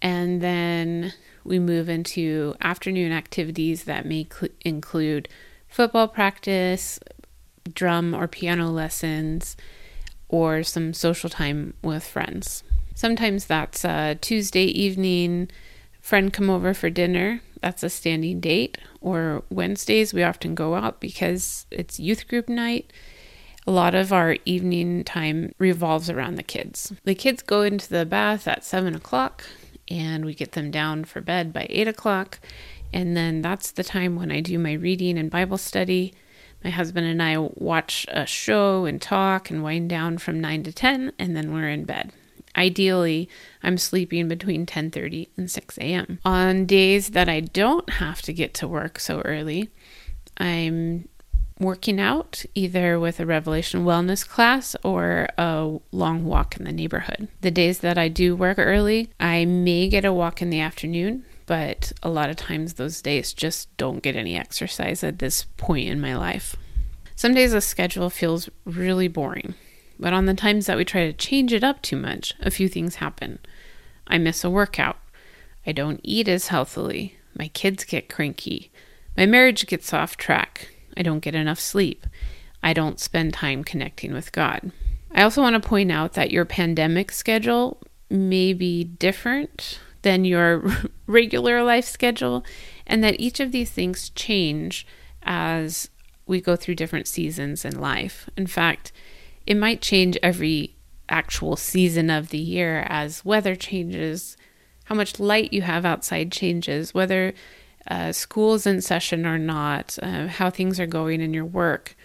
And 0.00 0.40
then 0.40 1.12
we 1.44 1.58
move 1.58 1.88
into 1.88 2.54
afternoon 2.62 3.12
activities 3.12 3.84
that 3.84 4.06
may 4.06 4.26
cl- 4.32 4.52
include 4.62 5.28
football 5.70 6.08
practice, 6.08 6.98
drum 7.72 8.14
or 8.14 8.28
piano 8.28 8.70
lessons, 8.70 9.56
or 10.28 10.62
some 10.62 10.92
social 10.92 11.30
time 11.30 11.74
with 11.82 12.04
friends. 12.04 12.62
Sometimes 12.94 13.46
that's 13.46 13.84
a 13.84 14.18
Tuesday 14.20 14.64
evening, 14.64 15.48
friend 16.00 16.32
come 16.32 16.50
over 16.50 16.74
for 16.74 16.90
dinner. 16.90 17.40
That's 17.62 17.82
a 17.82 17.90
standing 17.90 18.40
date. 18.40 18.78
Or 19.00 19.42
Wednesdays, 19.50 20.12
we 20.12 20.22
often 20.22 20.54
go 20.54 20.74
out 20.74 21.00
because 21.00 21.66
it's 21.70 22.00
youth 22.00 22.26
group 22.28 22.48
night. 22.48 22.92
A 23.66 23.70
lot 23.70 23.94
of 23.94 24.12
our 24.12 24.36
evening 24.44 25.04
time 25.04 25.54
revolves 25.58 26.10
around 26.10 26.36
the 26.36 26.42
kids. 26.42 26.92
The 27.04 27.14
kids 27.14 27.42
go 27.42 27.62
into 27.62 27.88
the 27.88 28.06
bath 28.06 28.48
at 28.48 28.64
seven 28.64 28.94
o'clock 28.94 29.44
and 29.88 30.24
we 30.24 30.34
get 30.34 30.52
them 30.52 30.70
down 30.70 31.04
for 31.04 31.20
bed 31.20 31.52
by 31.52 31.66
eight 31.68 31.88
o'clock. 31.88 32.40
And 32.92 33.16
then 33.16 33.42
that's 33.42 33.70
the 33.70 33.84
time 33.84 34.16
when 34.16 34.30
I 34.30 34.40
do 34.40 34.58
my 34.58 34.72
reading 34.72 35.18
and 35.18 35.30
Bible 35.30 35.58
study. 35.58 36.14
My 36.64 36.70
husband 36.70 37.06
and 37.06 37.22
I 37.22 37.38
watch 37.38 38.06
a 38.10 38.26
show 38.26 38.84
and 38.84 39.00
talk 39.00 39.50
and 39.50 39.62
wind 39.62 39.88
down 39.88 40.18
from 40.18 40.40
9 40.40 40.62
to 40.64 40.72
10 40.72 41.12
and 41.18 41.36
then 41.36 41.52
we're 41.52 41.68
in 41.68 41.84
bed. 41.84 42.12
Ideally, 42.56 43.28
I'm 43.62 43.78
sleeping 43.78 44.28
between 44.28 44.66
10:30 44.66 45.28
and 45.36 45.50
6 45.50 45.78
a.m. 45.78 46.18
On 46.24 46.66
days 46.66 47.10
that 47.10 47.28
I 47.28 47.40
don't 47.40 47.88
have 47.88 48.22
to 48.22 48.32
get 48.32 48.54
to 48.54 48.68
work 48.68 48.98
so 48.98 49.20
early, 49.20 49.70
I'm 50.36 51.08
working 51.60 52.00
out 52.00 52.44
either 52.54 52.98
with 52.98 53.20
a 53.20 53.26
Revelation 53.26 53.84
Wellness 53.84 54.26
class 54.26 54.74
or 54.82 55.28
a 55.38 55.78
long 55.92 56.24
walk 56.24 56.56
in 56.56 56.64
the 56.64 56.72
neighborhood. 56.72 57.28
The 57.42 57.50
days 57.50 57.80
that 57.80 57.98
I 57.98 58.08
do 58.08 58.34
work 58.34 58.58
early, 58.58 59.10
I 59.20 59.44
may 59.44 59.88
get 59.88 60.04
a 60.04 60.12
walk 60.12 60.42
in 60.42 60.50
the 60.50 60.60
afternoon, 60.60 61.24
but 61.50 61.90
a 62.00 62.08
lot 62.08 62.30
of 62.30 62.36
times 62.36 62.74
those 62.74 63.02
days 63.02 63.32
just 63.32 63.76
don't 63.76 64.04
get 64.04 64.14
any 64.14 64.36
exercise 64.36 65.02
at 65.02 65.18
this 65.18 65.46
point 65.56 65.88
in 65.88 66.00
my 66.00 66.16
life. 66.16 66.54
Some 67.16 67.34
days 67.34 67.50
the 67.50 67.60
schedule 67.60 68.08
feels 68.08 68.48
really 68.64 69.08
boring, 69.08 69.54
but 69.98 70.12
on 70.12 70.26
the 70.26 70.34
times 70.34 70.66
that 70.66 70.76
we 70.76 70.84
try 70.84 71.06
to 71.06 71.12
change 71.12 71.52
it 71.52 71.64
up 71.64 71.82
too 71.82 71.96
much, 71.96 72.34
a 72.38 72.52
few 72.52 72.68
things 72.68 72.94
happen. 72.94 73.40
I 74.06 74.16
miss 74.16 74.44
a 74.44 74.48
workout. 74.48 74.98
I 75.66 75.72
don't 75.72 75.98
eat 76.04 76.28
as 76.28 76.46
healthily. 76.46 77.16
My 77.36 77.48
kids 77.48 77.82
get 77.82 78.08
cranky. 78.08 78.70
My 79.16 79.26
marriage 79.26 79.66
gets 79.66 79.92
off 79.92 80.16
track. 80.16 80.68
I 80.96 81.02
don't 81.02 81.18
get 81.18 81.34
enough 81.34 81.58
sleep. 81.58 82.06
I 82.62 82.72
don't 82.72 83.00
spend 83.00 83.34
time 83.34 83.64
connecting 83.64 84.12
with 84.12 84.30
God. 84.30 84.70
I 85.10 85.24
also 85.24 85.42
want 85.42 85.60
to 85.60 85.68
point 85.68 85.90
out 85.90 86.12
that 86.12 86.30
your 86.30 86.44
pandemic 86.44 87.10
schedule 87.10 87.82
may 88.08 88.52
be 88.52 88.84
different 88.84 89.80
than 90.02 90.24
your 90.24 90.62
regular 91.06 91.62
life 91.62 91.84
schedule, 91.84 92.44
and 92.86 93.02
that 93.04 93.20
each 93.20 93.40
of 93.40 93.52
these 93.52 93.70
things 93.70 94.10
change 94.10 94.86
as 95.22 95.90
we 96.26 96.40
go 96.40 96.56
through 96.56 96.76
different 96.76 97.08
seasons 97.08 97.64
in 97.64 97.78
life. 97.80 98.28
In 98.36 98.46
fact, 98.46 98.92
it 99.46 99.56
might 99.56 99.82
change 99.82 100.16
every 100.22 100.76
actual 101.08 101.56
season 101.56 102.08
of 102.08 102.28
the 102.28 102.38
year 102.38 102.86
as 102.88 103.24
weather 103.24 103.56
changes, 103.56 104.36
how 104.84 104.94
much 104.94 105.18
light 105.18 105.52
you 105.52 105.62
have 105.62 105.84
outside 105.84 106.30
changes, 106.30 106.94
whether 106.94 107.34
uh, 107.88 108.12
school's 108.12 108.66
in 108.66 108.80
session 108.80 109.26
or 109.26 109.38
not, 109.38 109.98
uh, 110.02 110.28
how 110.28 110.50
things 110.50 110.78
are 110.78 110.86
going 110.86 111.20
in 111.20 111.34
your 111.34 111.44
work. 111.44 111.96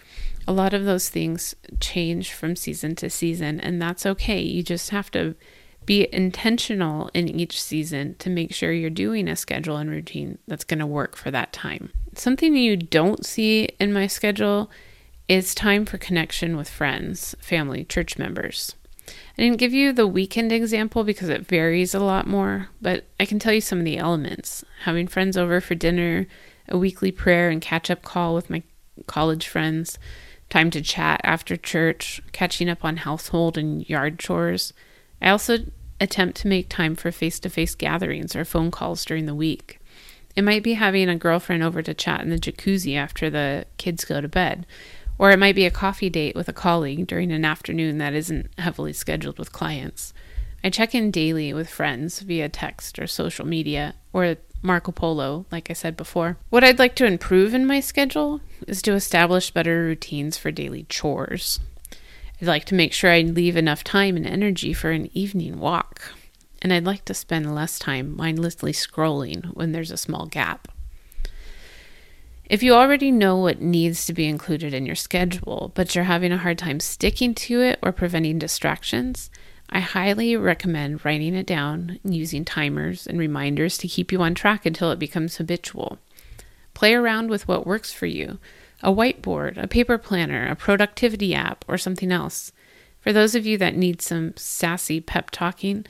A 0.48 0.52
lot 0.52 0.74
of 0.74 0.84
those 0.84 1.08
things 1.08 1.54
change 1.80 2.32
from 2.32 2.56
season 2.56 2.94
to 2.96 3.10
season, 3.10 3.60
and 3.60 3.80
that's 3.80 4.06
okay. 4.06 4.40
You 4.40 4.62
just 4.62 4.90
have 4.90 5.10
to 5.12 5.34
be 5.86 6.12
intentional 6.12 7.10
in 7.14 7.28
each 7.28 7.62
season 7.62 8.16
to 8.18 8.28
make 8.28 8.52
sure 8.52 8.72
you're 8.72 8.90
doing 8.90 9.28
a 9.28 9.36
schedule 9.36 9.76
and 9.76 9.88
routine 9.88 10.38
that's 10.46 10.64
going 10.64 10.80
to 10.80 10.86
work 10.86 11.16
for 11.16 11.30
that 11.30 11.52
time. 11.52 11.92
Something 12.14 12.56
you 12.56 12.76
don't 12.76 13.24
see 13.24 13.68
in 13.78 13.92
my 13.92 14.08
schedule 14.08 14.70
is 15.28 15.54
time 15.54 15.86
for 15.86 15.98
connection 15.98 16.56
with 16.56 16.68
friends, 16.68 17.34
family, 17.38 17.84
church 17.84 18.18
members. 18.18 18.74
I 19.38 19.42
didn't 19.42 19.58
give 19.58 19.72
you 19.72 19.92
the 19.92 20.06
weekend 20.06 20.50
example 20.52 21.04
because 21.04 21.28
it 21.28 21.46
varies 21.46 21.94
a 21.94 22.00
lot 22.00 22.26
more, 22.26 22.68
but 22.80 23.04
I 23.20 23.24
can 23.24 23.38
tell 23.38 23.52
you 23.52 23.60
some 23.60 23.78
of 23.78 23.84
the 23.84 23.98
elements. 23.98 24.64
Having 24.82 25.08
friends 25.08 25.36
over 25.36 25.60
for 25.60 25.74
dinner, 25.74 26.26
a 26.68 26.78
weekly 26.78 27.12
prayer 27.12 27.48
and 27.48 27.60
catch 27.60 27.90
up 27.90 28.02
call 28.02 28.34
with 28.34 28.50
my 28.50 28.62
college 29.06 29.46
friends, 29.46 29.98
time 30.48 30.70
to 30.70 30.80
chat 30.80 31.20
after 31.22 31.56
church, 31.56 32.20
catching 32.32 32.68
up 32.68 32.84
on 32.84 32.98
household 32.98 33.56
and 33.56 33.88
yard 33.88 34.18
chores. 34.18 34.72
I 35.20 35.30
also 35.30 35.58
attempt 36.00 36.36
to 36.38 36.48
make 36.48 36.68
time 36.68 36.94
for 36.94 37.10
face 37.10 37.40
to 37.40 37.48
face 37.48 37.74
gatherings 37.74 38.36
or 38.36 38.44
phone 38.44 38.70
calls 38.70 39.04
during 39.04 39.26
the 39.26 39.34
week. 39.34 39.80
It 40.34 40.44
might 40.44 40.62
be 40.62 40.74
having 40.74 41.08
a 41.08 41.16
girlfriend 41.16 41.62
over 41.62 41.82
to 41.82 41.94
chat 41.94 42.20
in 42.20 42.28
the 42.28 42.38
jacuzzi 42.38 42.94
after 42.96 43.30
the 43.30 43.64
kids 43.78 44.04
go 44.04 44.20
to 44.20 44.28
bed, 44.28 44.66
or 45.18 45.30
it 45.30 45.38
might 45.38 45.54
be 45.54 45.64
a 45.64 45.70
coffee 45.70 46.10
date 46.10 46.36
with 46.36 46.48
a 46.48 46.52
colleague 46.52 47.06
during 47.06 47.32
an 47.32 47.44
afternoon 47.44 47.96
that 47.98 48.12
isn't 48.12 48.50
heavily 48.58 48.92
scheduled 48.92 49.38
with 49.38 49.52
clients. 49.52 50.12
I 50.62 50.68
check 50.68 50.94
in 50.94 51.10
daily 51.10 51.54
with 51.54 51.70
friends 51.70 52.20
via 52.20 52.48
text 52.48 52.98
or 52.98 53.06
social 53.06 53.46
media 53.46 53.94
or 54.12 54.36
Marco 54.62 54.92
Polo, 54.92 55.46
like 55.50 55.70
I 55.70 55.74
said 55.74 55.96
before. 55.96 56.36
What 56.50 56.64
I'd 56.64 56.78
like 56.78 56.96
to 56.96 57.06
improve 57.06 57.54
in 57.54 57.66
my 57.66 57.80
schedule 57.80 58.40
is 58.66 58.82
to 58.82 58.92
establish 58.92 59.50
better 59.50 59.84
routines 59.84 60.36
for 60.36 60.50
daily 60.50 60.84
chores. 60.88 61.60
I'd 62.40 62.48
like 62.48 62.64
to 62.66 62.74
make 62.74 62.92
sure 62.92 63.10
I 63.10 63.20
leave 63.20 63.56
enough 63.56 63.82
time 63.82 64.16
and 64.16 64.26
energy 64.26 64.72
for 64.72 64.90
an 64.90 65.08
evening 65.16 65.58
walk. 65.58 66.12
And 66.60 66.72
I'd 66.72 66.84
like 66.84 67.04
to 67.06 67.14
spend 67.14 67.54
less 67.54 67.78
time 67.78 68.16
mindlessly 68.16 68.72
scrolling 68.72 69.46
when 69.54 69.72
there's 69.72 69.90
a 69.90 69.96
small 69.96 70.26
gap. 70.26 70.68
If 72.48 72.62
you 72.62 72.74
already 72.74 73.10
know 73.10 73.36
what 73.36 73.60
needs 73.60 74.06
to 74.06 74.12
be 74.12 74.26
included 74.26 74.72
in 74.72 74.86
your 74.86 74.94
schedule, 74.94 75.72
but 75.74 75.94
you're 75.94 76.04
having 76.04 76.30
a 76.30 76.38
hard 76.38 76.58
time 76.58 76.78
sticking 76.78 77.34
to 77.34 77.60
it 77.60 77.78
or 77.82 77.90
preventing 77.90 78.38
distractions, 78.38 79.30
I 79.68 79.80
highly 79.80 80.36
recommend 80.36 81.04
writing 81.04 81.34
it 81.34 81.46
down 81.46 81.98
and 82.04 82.14
using 82.14 82.44
timers 82.44 83.06
and 83.06 83.18
reminders 83.18 83.78
to 83.78 83.88
keep 83.88 84.12
you 84.12 84.22
on 84.22 84.34
track 84.34 84.64
until 84.64 84.92
it 84.92 84.98
becomes 84.98 85.36
habitual. 85.36 85.98
Play 86.72 86.94
around 86.94 87.30
with 87.30 87.48
what 87.48 87.66
works 87.66 87.92
for 87.92 88.06
you 88.06 88.38
a 88.86 88.94
whiteboard, 88.94 89.60
a 89.60 89.66
paper 89.66 89.98
planner, 89.98 90.46
a 90.46 90.54
productivity 90.54 91.34
app, 91.34 91.64
or 91.66 91.76
something 91.76 92.12
else. 92.12 92.52
For 93.00 93.12
those 93.12 93.34
of 93.34 93.44
you 93.44 93.58
that 93.58 93.76
need 93.76 94.00
some 94.00 94.32
sassy 94.36 95.00
pep 95.00 95.32
talking, 95.32 95.84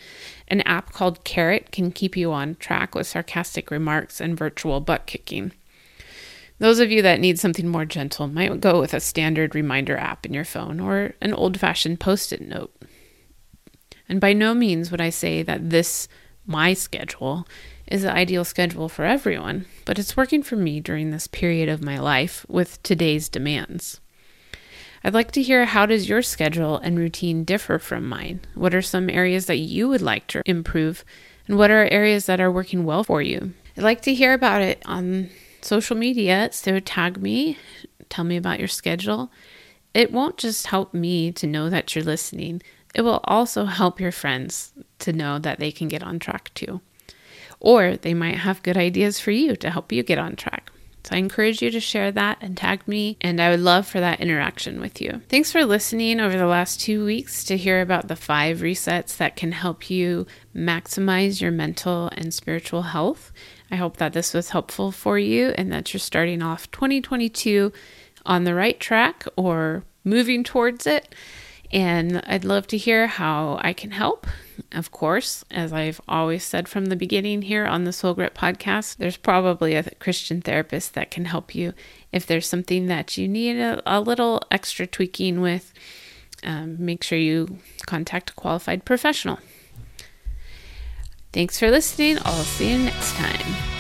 an 0.48 0.62
app 0.62 0.92
called 0.92 1.22
Carrot 1.22 1.70
can 1.72 1.92
keep 1.92 2.16
you 2.16 2.32
on 2.32 2.54
track 2.56 2.94
with 2.94 3.06
sarcastic 3.06 3.70
remarks 3.70 4.18
and 4.18 4.36
virtual 4.36 4.80
butt 4.80 5.06
kicking. 5.06 5.52
Those 6.58 6.78
of 6.78 6.90
you 6.90 7.02
that 7.02 7.20
need 7.20 7.38
something 7.38 7.68
more 7.68 7.84
gentle 7.84 8.28
might 8.28 8.60
go 8.60 8.80
with 8.80 8.94
a 8.94 9.00
standard 9.00 9.54
reminder 9.54 9.98
app 9.98 10.24
in 10.24 10.32
your 10.32 10.44
phone 10.44 10.80
or 10.80 11.14
an 11.20 11.34
old 11.34 11.60
fashioned 11.60 12.00
post 12.00 12.32
it 12.32 12.40
note. 12.40 12.74
And 14.08 14.22
by 14.22 14.32
no 14.32 14.54
means 14.54 14.90
would 14.90 15.02
I 15.02 15.10
say 15.10 15.42
that 15.42 15.68
this, 15.68 16.08
my 16.46 16.72
schedule, 16.72 17.46
is 17.86 18.02
the 18.02 18.12
ideal 18.12 18.44
schedule 18.44 18.88
for 18.88 19.04
everyone, 19.04 19.66
but 19.84 19.98
it's 19.98 20.16
working 20.16 20.42
for 20.42 20.56
me 20.56 20.80
during 20.80 21.10
this 21.10 21.26
period 21.26 21.68
of 21.68 21.84
my 21.84 21.98
life 21.98 22.44
with 22.48 22.82
today's 22.82 23.28
demands. 23.28 24.00
I'd 25.04 25.14
like 25.14 25.30
to 25.32 25.42
hear 25.42 25.66
how 25.66 25.86
does 25.86 26.08
your 26.08 26.22
schedule 26.22 26.78
and 26.78 26.98
routine 26.98 27.44
differ 27.44 27.78
from 27.78 28.08
mine? 28.08 28.40
What 28.54 28.74
are 28.74 28.82
some 28.82 29.08
areas 29.08 29.46
that 29.46 29.58
you 29.58 29.88
would 29.88 30.02
like 30.02 30.26
to 30.28 30.42
improve 30.44 31.04
and 31.46 31.56
what 31.56 31.70
are 31.70 31.86
areas 31.86 32.26
that 32.26 32.40
are 32.40 32.50
working 32.50 32.84
well 32.84 33.04
for 33.04 33.22
you? 33.22 33.52
I'd 33.76 33.84
like 33.84 34.00
to 34.02 34.14
hear 34.14 34.32
about 34.32 34.62
it 34.62 34.82
on 34.84 35.30
social 35.60 35.96
media, 35.96 36.48
so 36.50 36.80
tag 36.80 37.22
me, 37.22 37.56
tell 38.08 38.24
me 38.24 38.36
about 38.36 38.58
your 38.58 38.68
schedule. 38.68 39.30
It 39.94 40.12
won't 40.12 40.38
just 40.38 40.66
help 40.66 40.92
me 40.92 41.30
to 41.32 41.46
know 41.46 41.70
that 41.70 41.94
you're 41.94 42.04
listening, 42.04 42.62
it 42.94 43.02
will 43.02 43.20
also 43.24 43.66
help 43.66 44.00
your 44.00 44.12
friends 44.12 44.72
to 45.00 45.12
know 45.12 45.38
that 45.38 45.58
they 45.58 45.70
can 45.70 45.86
get 45.86 46.02
on 46.02 46.18
track 46.18 46.50
too 46.54 46.80
or 47.60 47.96
they 47.96 48.14
might 48.14 48.36
have 48.36 48.62
good 48.62 48.76
ideas 48.76 49.20
for 49.20 49.30
you 49.30 49.56
to 49.56 49.70
help 49.70 49.92
you 49.92 50.02
get 50.02 50.18
on 50.18 50.36
track. 50.36 50.70
So 51.06 51.14
I 51.14 51.18
encourage 51.18 51.62
you 51.62 51.70
to 51.70 51.78
share 51.78 52.10
that 52.10 52.38
and 52.40 52.56
tag 52.56 52.88
me, 52.88 53.16
and 53.20 53.40
I 53.40 53.50
would 53.50 53.60
love 53.60 53.86
for 53.86 54.00
that 54.00 54.20
interaction 54.20 54.80
with 54.80 55.00
you. 55.00 55.22
Thanks 55.28 55.52
for 55.52 55.64
listening 55.64 56.18
over 56.18 56.36
the 56.36 56.48
last 56.48 56.80
two 56.80 57.04
weeks 57.04 57.44
to 57.44 57.56
hear 57.56 57.80
about 57.80 58.08
the 58.08 58.16
five 58.16 58.58
resets 58.58 59.16
that 59.18 59.36
can 59.36 59.52
help 59.52 59.88
you 59.88 60.26
maximize 60.52 61.40
your 61.40 61.52
mental 61.52 62.10
and 62.16 62.34
spiritual 62.34 62.82
health. 62.82 63.30
I 63.70 63.76
hope 63.76 63.98
that 63.98 64.14
this 64.14 64.34
was 64.34 64.50
helpful 64.50 64.90
for 64.90 65.16
you 65.16 65.50
and 65.50 65.72
that 65.72 65.92
you're 65.94 66.00
starting 66.00 66.42
off 66.42 66.68
2022 66.72 67.72
on 68.24 68.42
the 68.42 68.54
right 68.54 68.80
track 68.80 69.24
or 69.36 69.84
moving 70.02 70.42
towards 70.42 70.88
it. 70.88 71.14
And 71.70 72.20
I'd 72.26 72.44
love 72.44 72.66
to 72.68 72.76
hear 72.76 73.06
how 73.06 73.60
I 73.62 73.74
can 73.74 73.92
help. 73.92 74.26
Of 74.72 74.90
course, 74.90 75.44
as 75.50 75.72
I've 75.72 76.00
always 76.08 76.44
said 76.44 76.68
from 76.68 76.86
the 76.86 76.96
beginning 76.96 77.42
here 77.42 77.66
on 77.66 77.84
the 77.84 77.92
Soul 77.92 78.14
Grit 78.14 78.34
podcast, 78.34 78.96
there's 78.96 79.16
probably 79.16 79.74
a 79.74 79.90
Christian 79.98 80.40
therapist 80.40 80.94
that 80.94 81.10
can 81.10 81.26
help 81.26 81.54
you 81.54 81.72
if 82.12 82.26
there's 82.26 82.46
something 82.48 82.86
that 82.86 83.16
you 83.16 83.28
need 83.28 83.58
a, 83.58 83.82
a 83.86 84.00
little 84.00 84.40
extra 84.50 84.86
tweaking 84.86 85.40
with. 85.40 85.72
Um, 86.42 86.76
make 86.78 87.02
sure 87.02 87.18
you 87.18 87.58
contact 87.86 88.30
a 88.30 88.34
qualified 88.34 88.84
professional. 88.84 89.38
Thanks 91.32 91.58
for 91.58 91.70
listening. 91.70 92.18
I'll 92.24 92.44
see 92.44 92.72
you 92.72 92.78
next 92.78 93.14
time. 93.14 93.76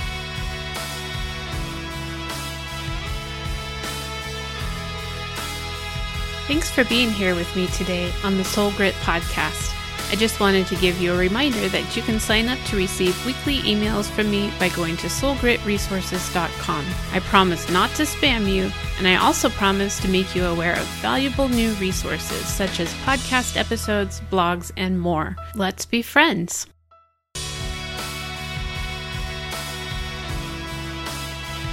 Thanks 6.46 6.70
for 6.70 6.84
being 6.84 7.10
here 7.10 7.34
with 7.34 7.54
me 7.56 7.66
today 7.68 8.12
on 8.22 8.36
the 8.36 8.44
Soul 8.44 8.70
Grit 8.72 8.94
podcast. 8.96 9.72
I 10.08 10.14
just 10.14 10.38
wanted 10.38 10.68
to 10.68 10.76
give 10.76 11.00
you 11.00 11.12
a 11.12 11.18
reminder 11.18 11.68
that 11.68 11.96
you 11.96 12.02
can 12.02 12.20
sign 12.20 12.48
up 12.48 12.58
to 12.66 12.76
receive 12.76 13.26
weekly 13.26 13.58
emails 13.58 14.08
from 14.08 14.30
me 14.30 14.52
by 14.58 14.68
going 14.68 14.96
to 14.98 15.08
soulgritresources.com. 15.08 16.86
I 17.12 17.18
promise 17.20 17.68
not 17.70 17.90
to 17.96 18.04
spam 18.04 18.48
you, 18.48 18.70
and 18.98 19.08
I 19.08 19.16
also 19.16 19.48
promise 19.50 19.98
to 20.00 20.08
make 20.08 20.34
you 20.36 20.44
aware 20.44 20.74
of 20.74 20.86
valuable 21.02 21.48
new 21.48 21.72
resources 21.74 22.46
such 22.46 22.78
as 22.78 22.92
podcast 23.04 23.56
episodes, 23.56 24.20
blogs, 24.30 24.70
and 24.76 25.00
more. 25.00 25.34
Let's 25.56 25.84
be 25.84 26.02
friends. 26.02 26.68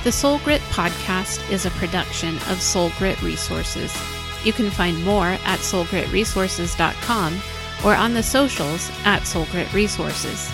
The 0.04 0.12
Soul 0.12 0.40
Grit 0.40 0.62
podcast 0.72 1.50
is 1.52 1.66
a 1.66 1.72
production 1.72 2.36
of 2.50 2.62
Soul 2.62 2.92
Grit 2.98 3.22
Resources. 3.22 3.96
You 4.44 4.52
can 4.52 4.70
find 4.70 5.02
more 5.06 5.28
at 5.28 5.60
soulgritresources.com 5.60 7.42
or 7.84 7.96
on 7.96 8.14
the 8.14 8.24
socials 8.24 8.90
at 9.06 9.24
SoulGrit 9.24 9.72
Resources. 9.74 10.52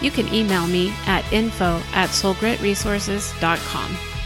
You 0.00 0.10
can 0.10 0.32
email 0.32 0.66
me 0.66 0.92
at 1.06 1.30
info 1.32 1.80
at 1.92 2.10
soulgritresources.com. 2.10 4.17